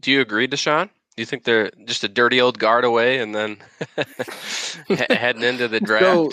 [0.00, 0.88] Do you agree, Deshaun?
[1.16, 3.58] Do you think they're just a dirty old guard away and then
[4.88, 6.04] heading into the draft?
[6.04, 6.30] So,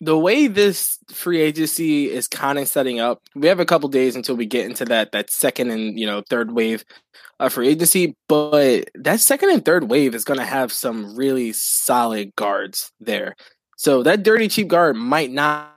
[0.00, 4.16] the way this free agency is kind of setting up, we have a couple days
[4.16, 6.84] until we get into that that second and you know third wave
[7.38, 8.16] of free agency.
[8.28, 13.36] But that second and third wave is going to have some really solid guards there.
[13.76, 15.73] So that dirty cheap guard might not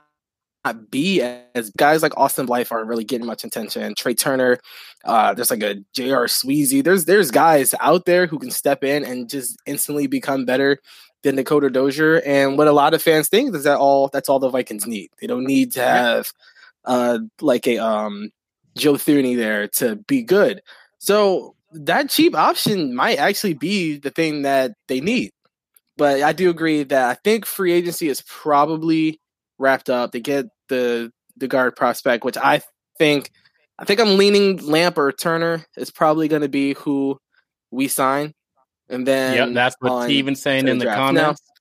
[0.72, 1.20] be
[1.54, 3.94] as guys like Austin Blythe aren't really getting much attention.
[3.94, 4.58] Trai Turner,
[5.04, 6.26] uh, there's like a J.R.
[6.26, 6.82] Sweezy.
[6.82, 10.78] There's there's guys out there who can step in and just instantly become better
[11.22, 12.22] than Dakota Dozier.
[12.24, 15.10] And what a lot of fans think is that all that's all the Vikings need.
[15.20, 16.32] They don't need to have
[16.84, 18.30] uh like a um
[18.76, 20.62] Joe Thuney there to be good.
[20.98, 25.32] So that cheap option might actually be the thing that they need.
[25.96, 29.20] But I do agree that I think free agency is probably
[29.58, 30.12] wrapped up.
[30.12, 32.62] They get the the guard prospect, which I
[32.98, 33.30] think
[33.78, 37.18] I think I'm leaning Lamp or Turner is probably going to be who
[37.70, 38.34] we sign.
[38.88, 40.98] And then yeah, that's what Steven's saying in the draft.
[40.98, 41.42] comments.
[41.42, 41.54] Now,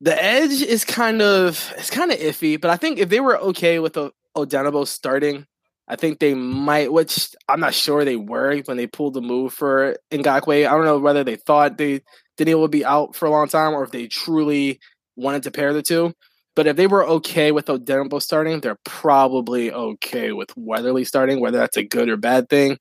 [0.00, 3.36] the edge is kind of it's kind of iffy, but I think if they were
[3.38, 5.46] okay with o- Odenigbo starting,
[5.88, 6.92] I think they might.
[6.92, 10.66] Which I'm not sure they were when they pulled the move for Ngakoue.
[10.66, 12.02] I don't know whether they thought they
[12.36, 14.78] Danielle would be out for a long time or if they truly
[15.18, 16.14] wanted to pair the two.
[16.54, 21.58] But if they were okay with Odenigbo starting, they're probably okay with Weatherly starting, whether
[21.58, 22.78] that's a good or bad thing.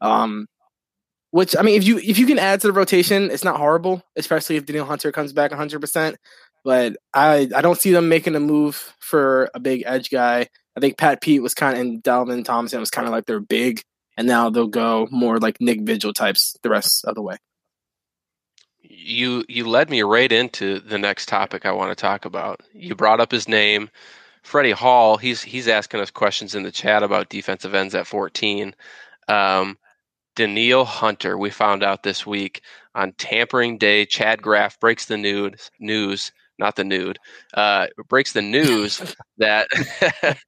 [0.00, 0.46] Um,
[1.30, 4.02] which I mean, if you if you can add to the rotation, it's not horrible,
[4.16, 5.80] especially if Danielle Hunter comes back 100.
[5.80, 6.16] percent
[6.64, 10.48] But I I don't see them making a move for a big edge guy.
[10.76, 13.40] I think Pat Pete was kind of and Dalvin Tomlinson was kind of like their
[13.40, 13.82] big,
[14.16, 17.36] and now they'll go more like Nick Vigil types the rest of the way
[19.02, 22.60] you you led me right into the next topic I want to talk about.
[22.72, 23.90] You brought up his name,
[24.42, 25.16] Freddie Hall.
[25.16, 28.74] He's he's asking us questions in the chat about defensive ends at 14.
[29.28, 29.78] Um,
[30.34, 32.62] Danielle Hunter, we found out this week
[32.94, 34.06] on tampering day.
[34.06, 37.18] Chad Graff breaks the news, news, not the nude,
[37.54, 39.68] uh, breaks the news that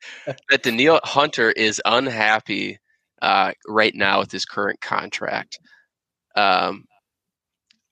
[0.50, 2.78] that Danielle Hunter is unhappy
[3.20, 5.58] uh, right now with his current contract.
[6.36, 6.84] Um,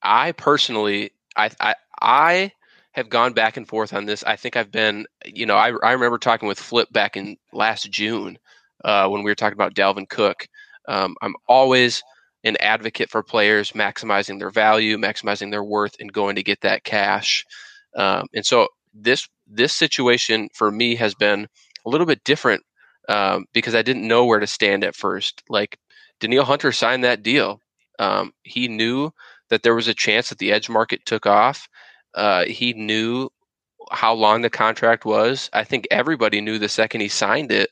[0.03, 2.53] I personally, I, I, I
[2.93, 4.23] have gone back and forth on this.
[4.25, 7.91] I think I've been, you know, I, I remember talking with Flip back in last
[7.91, 8.39] June
[8.85, 10.47] uh, when we were talking about Dalvin Cook.
[10.89, 12.03] Um, I'm always
[12.45, 16.85] an advocate for players maximizing their value, maximizing their worth, and going to get that
[16.85, 17.45] cash.
[17.97, 21.47] Um, and so this this situation for me has been
[21.87, 22.63] a little bit different
[23.09, 25.43] um, because I didn't know where to stand at first.
[25.49, 25.79] Like
[26.21, 27.61] Danielle Hunter signed that deal.
[27.99, 29.13] Um, he knew
[29.53, 31.69] that there was a chance that the edge market took off.
[32.15, 33.29] Uh, he knew
[33.91, 35.51] how long the contract was.
[35.53, 37.69] I think everybody knew the second he signed it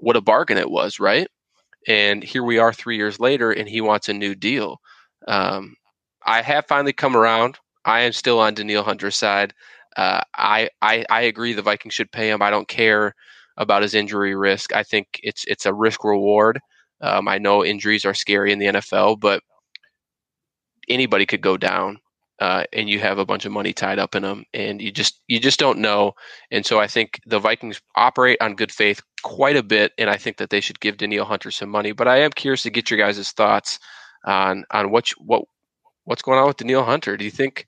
[0.00, 1.28] what a bargain it was, right?
[1.86, 4.78] And here we are three years later, and he wants a new deal.
[5.28, 5.76] Um,
[6.26, 7.58] I have finally come around.
[7.84, 9.52] I am still on Danielle Hunter's side.
[9.96, 12.42] Uh, I, I I agree the Vikings should pay him.
[12.42, 13.14] I don't care
[13.58, 14.74] about his injury risk.
[14.74, 16.60] I think it's it's a risk reward.
[17.00, 19.42] Um, I know injuries are scary in the NFL, but
[20.88, 21.98] anybody could go down
[22.40, 25.20] uh, and you have a bunch of money tied up in them and you just
[25.28, 26.12] you just don't know.
[26.50, 30.16] And so i think the vikings operate on good faith quite a bit and i
[30.16, 31.92] think that they should give danielle hunter some money.
[31.92, 33.78] But i am curious to get your guys' thoughts
[34.26, 35.44] on on what what
[36.04, 37.16] what's going on with danielle hunter.
[37.16, 37.66] Do you think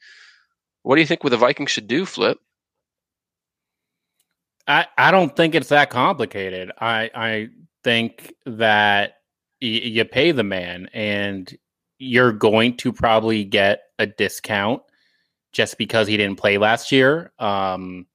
[0.83, 2.39] what do you think the vikings should do flip?
[4.69, 6.73] I i don't think it's that complicated.
[6.81, 7.49] I i
[7.85, 9.19] think that
[9.63, 11.55] y- you pay the man and
[11.99, 14.83] you're going to probably get a discount
[15.53, 17.33] just because he didn't play last year.
[17.39, 18.07] Um,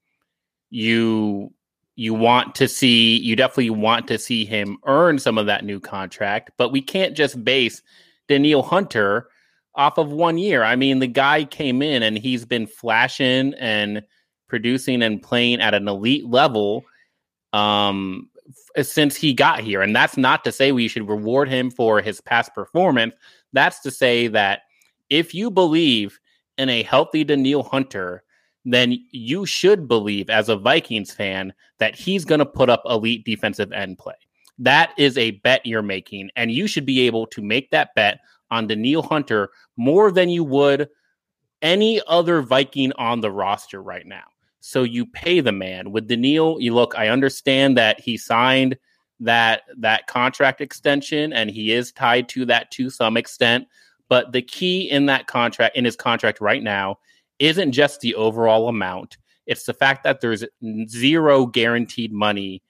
[0.69, 1.51] you
[1.95, 5.79] you want to see you definitely want to see him earn some of that new
[5.79, 7.81] contract, but we can't just base
[8.27, 9.27] Danielle Hunter
[9.75, 10.63] off of one year.
[10.63, 14.03] I mean, the guy came in and he's been flashing and
[14.47, 16.83] producing and playing at an elite level
[17.53, 18.29] um,
[18.77, 19.81] f- since he got here.
[19.81, 23.15] And that's not to say we should reward him for his past performance.
[23.53, 24.61] That's to say that
[25.09, 26.19] if you believe
[26.57, 28.23] in a healthy Danielle Hunter,
[28.65, 33.25] then you should believe as a Vikings fan that he's going to put up elite
[33.25, 34.15] defensive end play.
[34.59, 38.19] That is a bet you're making, and you should be able to make that bet
[38.51, 40.89] on Danielle Hunter more than you would
[41.61, 44.23] any other Viking on the roster right now.
[44.59, 46.57] So you pay the man with Danielle.
[46.59, 48.77] You look, I understand that he signed
[49.21, 53.67] that that contract extension and he is tied to that to some extent,
[54.09, 56.97] but the key in that contract in his contract right now
[57.39, 59.17] isn't just the overall amount.
[59.47, 60.43] It's the fact that there's
[60.87, 62.61] zero guaranteed money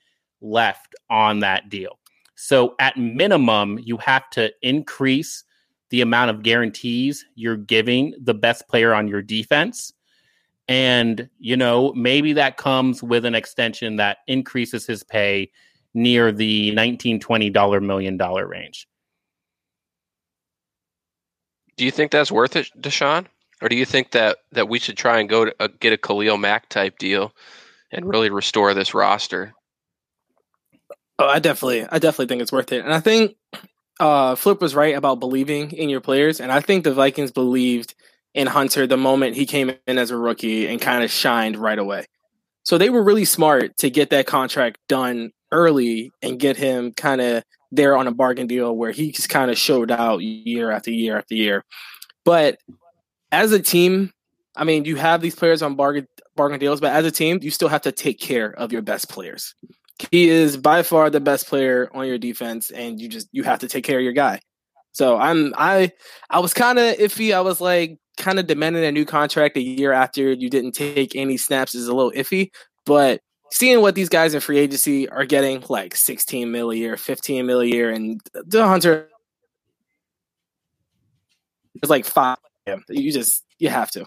[0.41, 1.99] left on that deal.
[2.36, 5.43] So at minimum, you have to increase
[5.89, 9.93] the amount of guarantees you're giving the best player on your defense.
[10.68, 15.52] And, you know, maybe that comes with an extension that increases his pay
[15.94, 18.88] near the 19 $20 million range.
[21.78, 23.26] Do you think that's worth it, Deshaun?
[23.62, 25.98] Or do you think that, that we should try and go to uh, get a
[25.98, 27.34] Khalil Mack type deal
[27.92, 29.54] and really restore this roster?
[31.20, 33.36] Oh, I definitely, I definitely think it's worth it, and I think
[34.00, 37.94] uh, Flip was right about believing in your players, and I think the Vikings believed
[38.34, 41.78] in Hunter the moment he came in as a rookie and kind of shined right
[41.78, 42.06] away.
[42.64, 47.22] So they were really smart to get that contract done early and get him kind
[47.22, 50.91] of there on a bargain deal where he just kind of showed out year after
[50.91, 51.64] year after year.
[52.26, 52.60] But
[53.32, 54.12] as a team,
[54.56, 57.52] I mean, you have these players on bargain bargain deals, but as a team, you
[57.52, 59.56] still have to take care of your best players.
[60.10, 63.60] He is by far the best player on your defense, and you just you have
[63.60, 64.41] to take care of your guy.
[64.91, 65.91] So I'm I
[66.30, 67.34] I was kind of iffy.
[67.34, 71.16] I was like kind of demanding a new contract a year after you didn't take
[71.16, 72.52] any snaps is a little iffy.
[72.86, 73.22] But
[73.52, 77.45] seeing what these guys in free agency are getting, like 16 mil a year, 15
[77.45, 79.10] mil a year, and the Hunter
[81.84, 82.38] is like five.
[82.89, 84.06] You just you have to.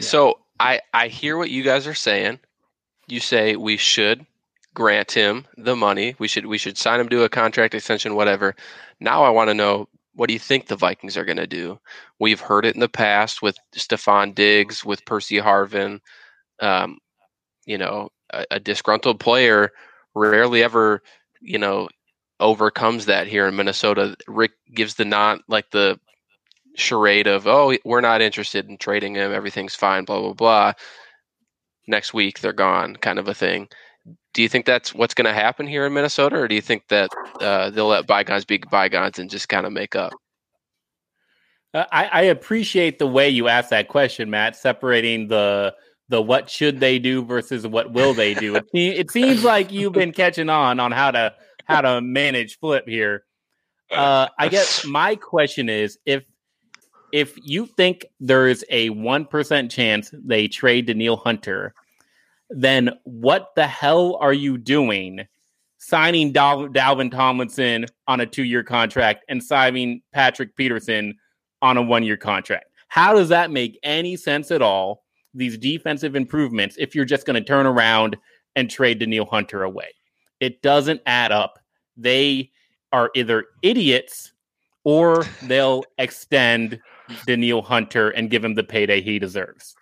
[0.00, 2.40] So I I hear what you guys are saying.
[3.06, 4.26] You say we should
[4.72, 6.16] grant him the money.
[6.18, 8.54] We should we should sign him to a contract extension, whatever.
[9.00, 11.78] Now I want to know what do you think the Vikings are going to do?
[12.20, 16.00] We've heard it in the past with Stefon Diggs, with Percy Harvin.
[16.60, 16.98] Um,
[17.66, 19.70] you know, a, a disgruntled player
[20.14, 21.02] rarely ever,
[21.40, 21.88] you know,
[22.40, 24.16] overcomes that here in Minnesota.
[24.26, 25.98] Rick gives the not like the
[26.76, 29.32] charade of, oh, we're not interested in trading him.
[29.32, 30.72] Everything's fine, blah, blah, blah.
[31.86, 33.68] Next week, they're gone, kind of a thing.
[34.32, 36.88] Do you think that's what's going to happen here in Minnesota, or do you think
[36.88, 37.10] that
[37.40, 40.12] uh, they'll let bygones be bygones and just kind of make up?
[41.72, 45.74] Uh, I, I appreciate the way you asked that question, Matt, separating the
[46.08, 48.56] the what should they do versus what will they do.
[48.56, 51.34] It, it seems like you've been catching on on how to
[51.64, 53.24] how to manage flip here.
[53.90, 56.24] Uh, I guess my question is if
[57.12, 61.72] if you think there is a 1% chance they trade Danielle Hunter,
[62.50, 65.20] then what the hell are you doing
[65.78, 71.14] signing Dal- Dalvin Tomlinson on a two year contract and signing Patrick Peterson
[71.62, 72.64] on a one year contract?
[72.88, 75.03] How does that make any sense at all?
[75.34, 78.16] These defensive improvements, if you're just going to turn around
[78.56, 79.88] and trade Danielle Hunter away,
[80.40, 81.58] it doesn't add up.
[81.96, 82.50] They
[82.92, 84.32] are either idiots
[84.84, 86.80] or they'll extend
[87.26, 89.74] Danielle Hunter and give him the payday he deserves.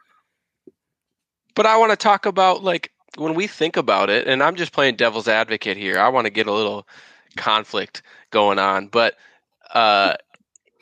[1.54, 4.72] But I want to talk about like when we think about it, and I'm just
[4.72, 5.98] playing devil's advocate here.
[5.98, 6.86] I want to get a little
[7.36, 9.16] conflict going on, but
[9.74, 10.14] uh,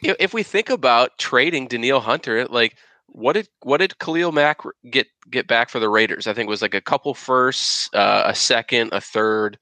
[0.03, 2.77] if we think about trading Danielle Hunter, like
[3.13, 6.27] what did what did Khalil Mack get get back for the Raiders?
[6.27, 9.59] I think it was like a couple firsts, uh, a second, a third,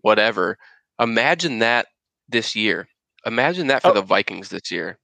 [0.00, 0.58] whatever.
[1.00, 1.86] Imagine that
[2.28, 2.88] this year.
[3.26, 3.94] Imagine that for oh.
[3.94, 4.98] the Vikings this year.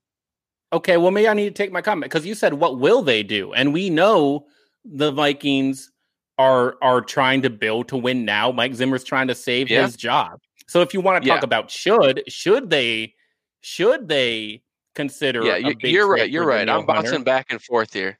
[0.73, 3.23] Okay, well, maybe I need to take my comment because you said, "What will they
[3.23, 4.47] do?" And we know
[4.85, 5.91] the Vikings
[6.39, 8.51] are are trying to build to win now.
[8.51, 9.85] Mike Zimmer's trying to save yeah.
[9.85, 10.41] his job.
[10.67, 11.45] So, if you want to talk yeah.
[11.45, 13.15] about should should they
[13.61, 14.64] should they
[14.95, 15.45] consider?
[15.45, 16.31] Yeah, you're right.
[16.31, 16.69] You're right.
[16.69, 18.19] I'm bouncing back and forth here,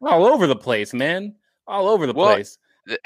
[0.00, 1.34] all over the place, man,
[1.66, 2.58] all over the well, place.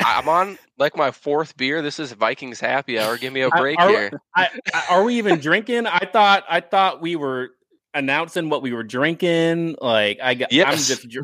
[0.04, 1.82] I'm on like my fourth beer.
[1.82, 3.18] This is Vikings happy hour.
[3.18, 4.10] Give me a break are, here.
[4.34, 5.86] I, I, are we even drinking?
[5.86, 7.50] I thought I thought we were
[7.92, 9.76] announcing what we were drinking.
[9.80, 10.66] Like I got, yes.
[10.66, 11.18] I'm just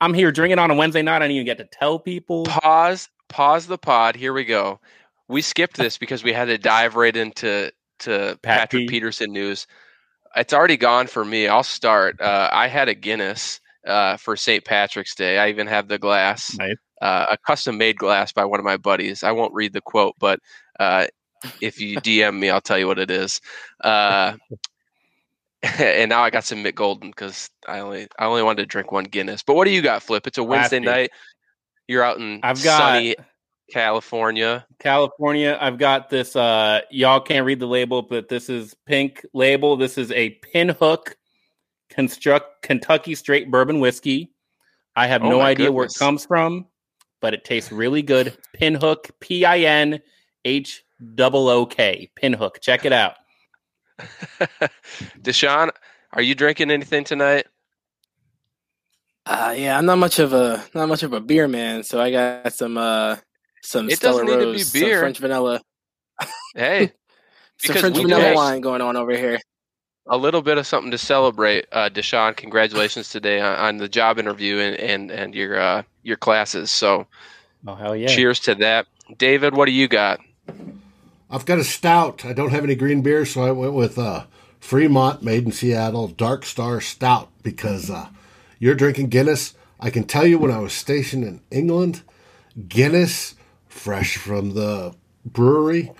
[0.00, 1.16] I'm here drinking on a Wednesday night.
[1.16, 2.44] I didn't even get to tell people.
[2.44, 3.08] Pause.
[3.28, 4.16] Pause the pod.
[4.16, 4.80] Here we go.
[5.28, 8.88] We skipped this because we had to dive right into to Pat Patrick P.
[8.88, 9.66] Peterson news.
[10.36, 11.48] It's already gone for me.
[11.48, 12.20] I'll start.
[12.20, 14.64] Uh, I had a Guinness uh, for St.
[14.64, 15.38] Patrick's Day.
[15.38, 16.76] I even have the glass, Nice.
[17.00, 19.22] uh, a custom made glass by one of my buddies.
[19.22, 20.40] I won't read the quote, but
[20.78, 21.06] uh,
[21.60, 23.40] if you DM me, I'll tell you what it is.
[23.82, 24.34] Uh,
[25.78, 28.92] and now I got some Mich Golden because I only I only wanted to drink
[28.92, 29.42] one Guinness.
[29.42, 30.26] But what do you got, Flip?
[30.26, 31.10] It's a Wednesday night.
[31.88, 33.16] You're out in I've got sunny
[33.70, 34.66] California.
[34.78, 35.58] California.
[35.60, 36.34] I've got this.
[36.34, 39.76] Uh, y'all can't read the label, but this is pink label.
[39.76, 41.14] This is a Pinhook
[41.90, 44.32] construct Kentucky straight bourbon whiskey.
[44.96, 46.66] I have Oh no my idea where it comes from,
[47.20, 48.36] but it tastes really good.
[48.56, 50.00] Pinhook, P I N
[50.44, 52.10] H double O K.
[52.20, 52.60] Pinhook.
[52.60, 53.14] Check it out.
[55.20, 55.70] Deshaun,
[56.12, 57.46] are you drinking anything tonight?
[59.26, 62.10] Uh, yeah, I'm not much of a not much of a beer man, so I
[62.10, 63.16] got some uh
[63.62, 64.98] some It Stella doesn't need to be Rose, some beer.
[64.98, 65.62] French vanilla,
[66.54, 66.92] Hey,
[67.58, 69.40] some Because French we vanilla wine going on over here.
[70.08, 72.36] a little bit of something to celebrate, uh, Deshaun.
[72.36, 76.70] Congratulations today on, on the job interview and and, and your uh, your classes.
[76.70, 77.06] So
[77.66, 78.06] Oh hell yeah!
[78.06, 78.86] cheers to that.
[79.18, 80.20] David, what do you got?
[81.30, 82.24] I've got a stout.
[82.24, 84.24] I don't have any green beer, so I went with uh,
[84.60, 88.08] Fremont, made in Seattle, Dark Star Stout because uh,
[88.58, 89.54] you're drinking Guinness.
[89.80, 92.02] I can tell you when I was stationed in England,
[92.68, 93.34] Guinness,
[93.78, 95.92] fresh from the brewery,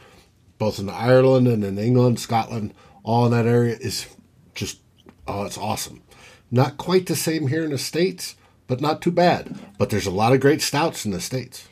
[0.58, 4.06] both in Ireland and in England, Scotland, all in that area, is
[4.54, 4.80] just,
[5.26, 6.02] oh, it's awesome.
[6.50, 9.58] Not quite the same here in the States, but not too bad.
[9.78, 11.66] But there's a lot of great stouts in the States.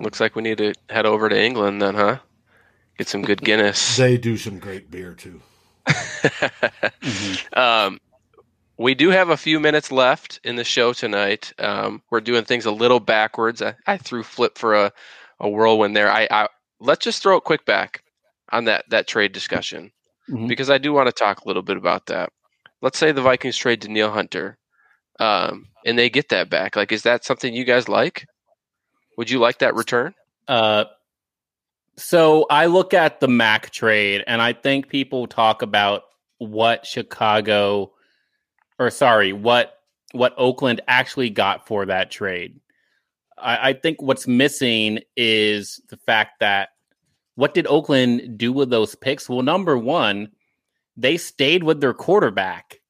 [0.00, 2.18] Looks like we need to head over to England then, huh?
[2.98, 3.96] Get some good Guinness.
[3.96, 5.40] They do some great beer too.
[7.52, 8.00] um,
[8.78, 11.52] we do have a few minutes left in the show tonight.
[11.58, 13.60] Um, we're doing things a little backwards.
[13.60, 14.92] I, I threw flip for a,
[15.40, 16.10] a whirlwind there.
[16.10, 16.48] I, I
[16.80, 18.02] let's just throw it quick back
[18.52, 19.90] on that that trade discussion
[20.30, 20.46] Mhm.
[20.48, 22.30] because I do want to talk a little bit about that.
[22.82, 24.58] Let's say the Vikings trade Danielle Hunter,
[25.18, 26.76] um, and they get that back.
[26.76, 28.26] Like, is that something you guys like?
[29.16, 30.14] Would you like that return?
[30.46, 30.84] Uh,
[31.96, 36.02] so I look at the Mack trade, and I think people talk about
[36.38, 37.92] what Chicago,
[38.78, 39.74] or sorry, what
[40.12, 42.60] what Oakland actually got for that trade.
[43.36, 46.70] I, I think what's missing is the fact that
[47.34, 49.28] what did Oakland do with those picks?
[49.28, 50.30] Well, number one,
[50.96, 52.80] they stayed with their quarterback.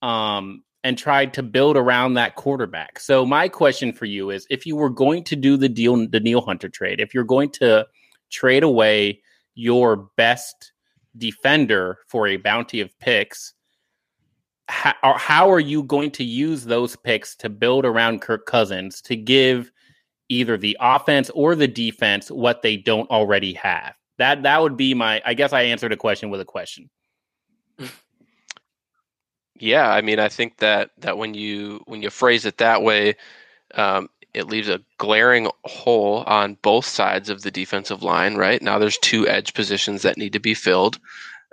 [0.00, 3.00] Um, and tried to build around that quarterback.
[3.00, 6.42] So my question for you is if you were going to do the deal Danielle
[6.42, 7.86] Hunter trade, if you're going to
[8.30, 9.22] trade away
[9.54, 10.72] your best
[11.16, 13.54] defender for a bounty of picks,
[14.68, 19.16] how, how are you going to use those picks to build around Kirk Cousins to
[19.16, 19.70] give
[20.28, 23.94] either the offense or the defense what they don't already have?
[24.18, 26.88] That that would be my I guess I answered a question with a question.
[29.56, 33.16] Yeah, I mean, I think that that when you when you phrase it that way,
[33.74, 38.34] um, it leaves a glaring hole on both sides of the defensive line.
[38.34, 40.98] Right now, there's two edge positions that need to be filled.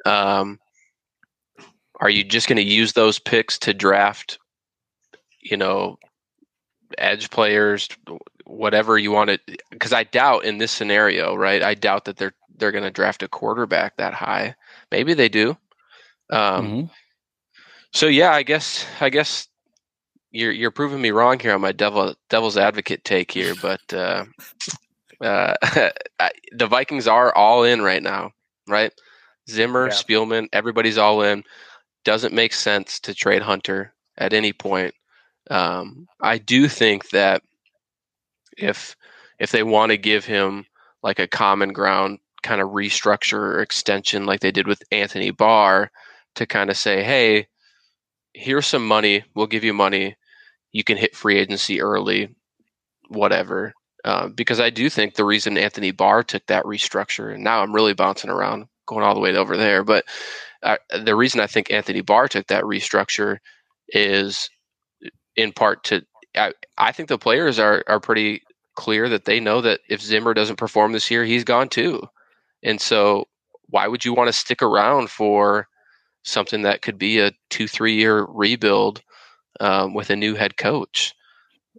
[0.05, 0.59] Um,
[2.01, 4.39] are you just going to use those picks to draft,
[5.39, 5.97] you know,
[6.97, 7.87] edge players,
[8.45, 9.39] whatever you want to?
[9.69, 11.61] Because I doubt in this scenario, right?
[11.63, 14.55] I doubt that they're they're going to draft a quarterback that high.
[14.91, 15.57] Maybe they do.
[16.31, 16.89] Um, Mhm.
[17.93, 19.47] so yeah, I guess I guess
[20.31, 24.25] you're you're proving me wrong here on my devil devil's advocate take here, but uh,
[25.21, 25.55] uh,
[26.51, 28.31] the Vikings are all in right now,
[28.67, 28.91] right?
[29.49, 29.93] Zimmer, Yeah.
[29.93, 31.43] Spielman, everybody's all in.
[32.03, 34.93] Doesn't make sense to trade Hunter at any point.
[35.49, 37.41] Um, I do think that
[38.57, 38.95] if
[39.39, 40.65] if they want to give him
[41.03, 45.91] like a common ground kind of restructure or extension like they did with Anthony Barr
[46.35, 47.47] to kind of say, hey,
[48.33, 49.23] here's some money.
[49.35, 50.15] We'll give you money.
[50.71, 52.29] You can hit free agency early,
[53.09, 53.73] whatever.
[54.03, 57.73] Uh, because I do think the reason Anthony Barr took that restructure, and now I'm
[57.73, 60.05] really bouncing around, going all the way over there, but
[61.03, 63.37] the reason I think Anthony Barr took that restructure
[63.89, 64.49] is
[65.35, 66.03] in part to
[66.35, 68.41] I, I think the players are are pretty
[68.75, 72.03] clear that they know that if Zimmer doesn't perform this year, he's gone too.
[72.63, 73.25] And so
[73.69, 75.67] why would you want to stick around for
[76.23, 79.01] something that could be a two, three year rebuild
[79.59, 81.13] um, with a new head coach?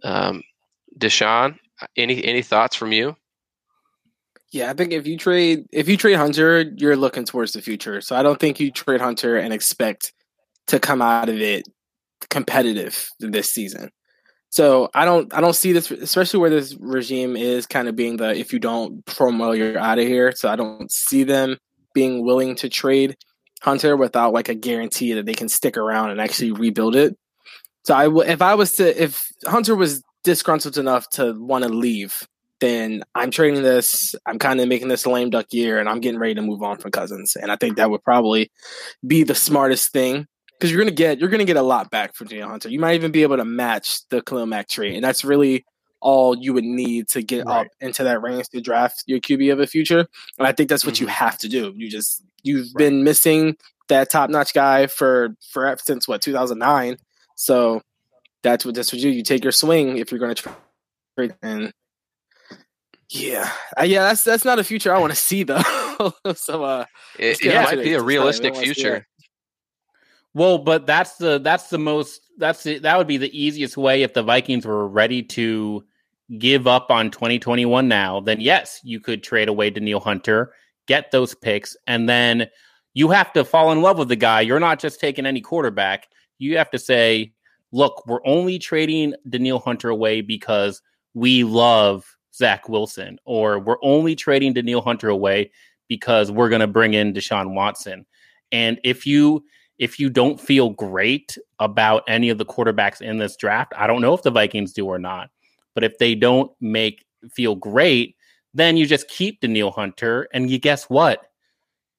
[0.03, 0.43] Um,
[0.97, 1.57] Deshaun,
[1.97, 3.15] Any any thoughts from you?
[4.53, 8.01] Yeah, I think if you trade if you trade Hunter, you're looking towards the future.
[8.01, 10.13] So I don't think you trade Hunter and expect
[10.67, 11.67] to come out of it
[12.29, 13.89] competitive this season.
[14.51, 18.17] So I don't I don't see this especially where this regime is kind of being
[18.17, 20.31] the if you don't perform well you're out of here.
[20.35, 21.57] So I don't see them
[21.95, 23.17] being willing to trade
[23.63, 27.17] Hunter without like a guarantee that they can stick around and actually rebuild it.
[27.85, 31.69] So I w- if I was to if Hunter was disgruntled enough to want to
[31.69, 32.21] leave,
[32.63, 34.15] then I'm trading this.
[34.25, 36.63] I'm kind of making this a lame duck year, and I'm getting ready to move
[36.63, 37.35] on from Cousins.
[37.35, 38.51] And I think that would probably
[39.05, 42.27] be the smartest thing because you're gonna get you're gonna get a lot back from
[42.27, 42.69] Danielle Hunter.
[42.69, 45.65] You might even be able to match the Khalil Mack trade, and that's really
[45.99, 47.61] all you would need to get right.
[47.61, 50.05] up into that range to draft your QB of the future.
[50.37, 51.03] And I think that's what mm-hmm.
[51.03, 51.73] you have to do.
[51.75, 52.85] You just you've right.
[52.85, 53.57] been missing
[53.89, 56.95] that top notch guy for for since what 2009.
[57.35, 57.81] So
[58.41, 60.55] that's what that's what you you take your swing if you're going to
[61.17, 61.73] trade and
[63.13, 65.61] yeah, uh, yeah, that's that's not a future I want to see though.
[66.35, 66.85] so uh,
[67.19, 69.05] it, it might be a realistic future.
[70.33, 74.01] Well, but that's the that's the most that's the, that would be the easiest way
[74.01, 75.83] if the Vikings were ready to
[76.39, 80.53] give up on 2021 now, then yes, you could trade away Danielle Hunter,
[80.87, 82.47] get those picks, and then
[82.95, 84.41] you have to fall in love with the guy.
[84.41, 86.07] You're not just taking any quarterback.
[86.39, 87.33] You have to say,
[87.71, 90.81] look, we're only trading Danielle Hunter away because
[91.13, 95.51] we love Zach Wilson, or we're only trading Danielle Hunter away
[95.87, 98.05] because we're going to bring in Deshaun Watson.
[98.51, 99.43] And if you
[99.79, 104.01] if you don't feel great about any of the quarterbacks in this draft, I don't
[104.01, 105.29] know if the Vikings do or not.
[105.73, 108.15] But if they don't make feel great,
[108.53, 111.23] then you just keep Danielle Hunter, and you guess what?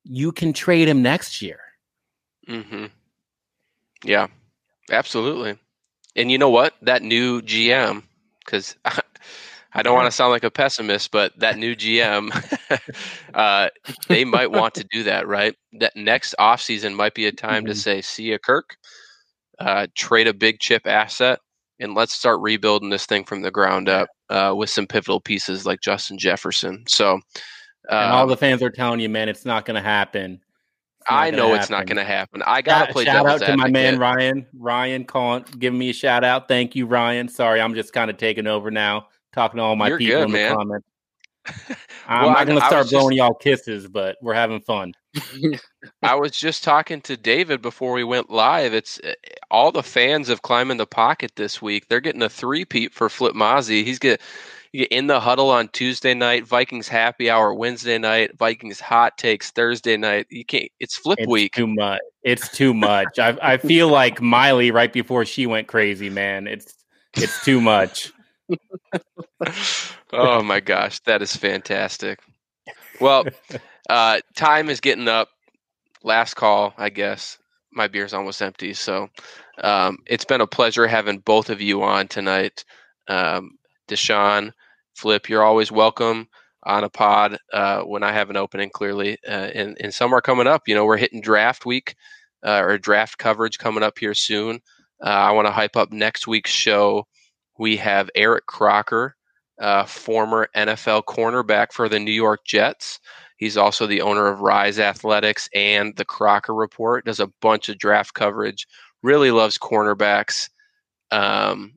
[0.04, 1.60] You can trade him next year.
[2.48, 2.86] Mm-hmm.
[4.04, 4.28] Yeah,
[4.90, 5.58] absolutely.
[6.14, 6.74] And you know what?
[6.82, 8.04] That new GM,
[8.44, 8.76] because
[9.74, 12.30] I don't want to sound like a pessimist, but that new GM,
[13.34, 13.70] uh,
[14.08, 15.54] they might want to do that, right?
[15.80, 17.72] That next offseason might be a time mm-hmm.
[17.72, 18.76] to say, see ya, Kirk,
[19.58, 21.40] uh, trade a big chip asset,
[21.80, 25.66] and let's start rebuilding this thing from the ground up uh, with some pivotal pieces
[25.66, 26.84] like Justin Jefferson.
[26.86, 27.18] So,
[27.90, 30.40] and all um, the fans are telling you, man, it's not going to happen.
[31.06, 31.60] I know happen.
[31.60, 32.42] it's not going to happen.
[32.46, 33.04] I got to play.
[33.04, 33.58] Shout out to advocate.
[33.58, 34.46] my man Ryan.
[34.56, 36.46] Ryan calling, giving me a shout out.
[36.46, 37.28] Thank you, Ryan.
[37.28, 40.24] Sorry, I'm just kind of taking over now talking to all my You're people good,
[40.24, 40.56] in the man.
[40.56, 40.86] comments.
[42.06, 44.94] I'm well, not going to start blowing just, y'all kisses, but we're having fun.
[46.02, 48.72] I was just talking to David before we went live.
[48.72, 49.14] It's eh,
[49.50, 51.88] all the fans of Climbing the Pocket this week.
[51.88, 53.84] They're getting a three-peat for Flip Mozzie.
[53.84, 54.20] He's get,
[54.72, 59.50] get in the huddle on Tuesday night, Vikings happy hour Wednesday night, Vikings hot takes
[59.50, 60.26] Thursday night.
[60.30, 60.70] You can't.
[60.80, 61.52] It's Flip it's week.
[61.52, 62.00] Too much.
[62.22, 63.18] It's too much.
[63.18, 66.08] I I feel like Miley right before she went crazy.
[66.08, 66.74] Man, it's
[67.16, 68.13] it's too much
[70.12, 72.18] oh my gosh, that is fantastic.
[73.00, 73.24] Well,
[73.88, 75.28] uh, time is getting up.
[76.02, 77.38] Last call, I guess.
[77.72, 79.08] My beer's almost empty, so
[79.58, 82.64] um, it's been a pleasure having both of you on tonight.
[83.08, 84.52] Um, Deshaun,
[84.94, 86.28] Flip, you're always welcome
[86.62, 88.70] on a pod uh, when I have an opening.
[88.70, 90.62] Clearly, uh, and and some are coming up.
[90.68, 91.96] You know, we're hitting draft week
[92.44, 94.60] uh, or draft coverage coming up here soon.
[95.04, 97.06] Uh, I want to hype up next week's show
[97.58, 99.16] we have Eric Crocker,
[99.60, 103.00] uh, former NFL cornerback for the New York Jets.
[103.36, 107.04] He's also the owner of Rise Athletics and the Crocker Report.
[107.04, 108.66] Does a bunch of draft coverage.
[109.02, 110.48] Really loves cornerbacks.
[111.10, 111.74] Um,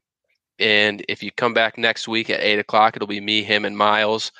[0.59, 3.77] and if you come back next week at eight o'clock, it'll be me, him, and
[3.77, 4.31] Miles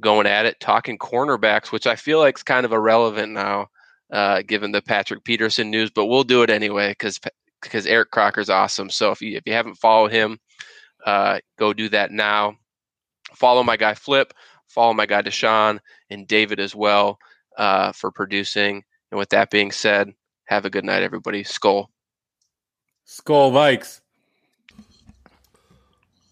[0.00, 3.68] going at it, talking cornerbacks, which I feel like is kind of irrelevant now,
[4.12, 5.90] uh, given the Patrick Peterson news.
[5.90, 7.18] But we'll do it anyway because
[7.62, 8.90] because Eric Crocker's awesome.
[8.90, 10.38] So if you if you haven't followed him,
[11.04, 12.56] uh, go do that now.
[13.34, 14.32] Follow my guy Flip.
[14.68, 15.78] Follow my guy Deshaun
[16.10, 17.18] and David as well
[17.58, 18.82] uh, for producing.
[19.10, 20.12] And with that being said,
[20.46, 21.44] have a good night, everybody.
[21.44, 21.86] Skol.
[23.06, 24.00] Skol Vikes.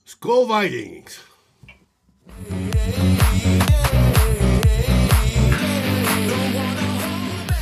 [0.07, 1.21] Skol Vikings.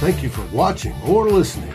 [0.01, 1.75] Thank you for watching or listening.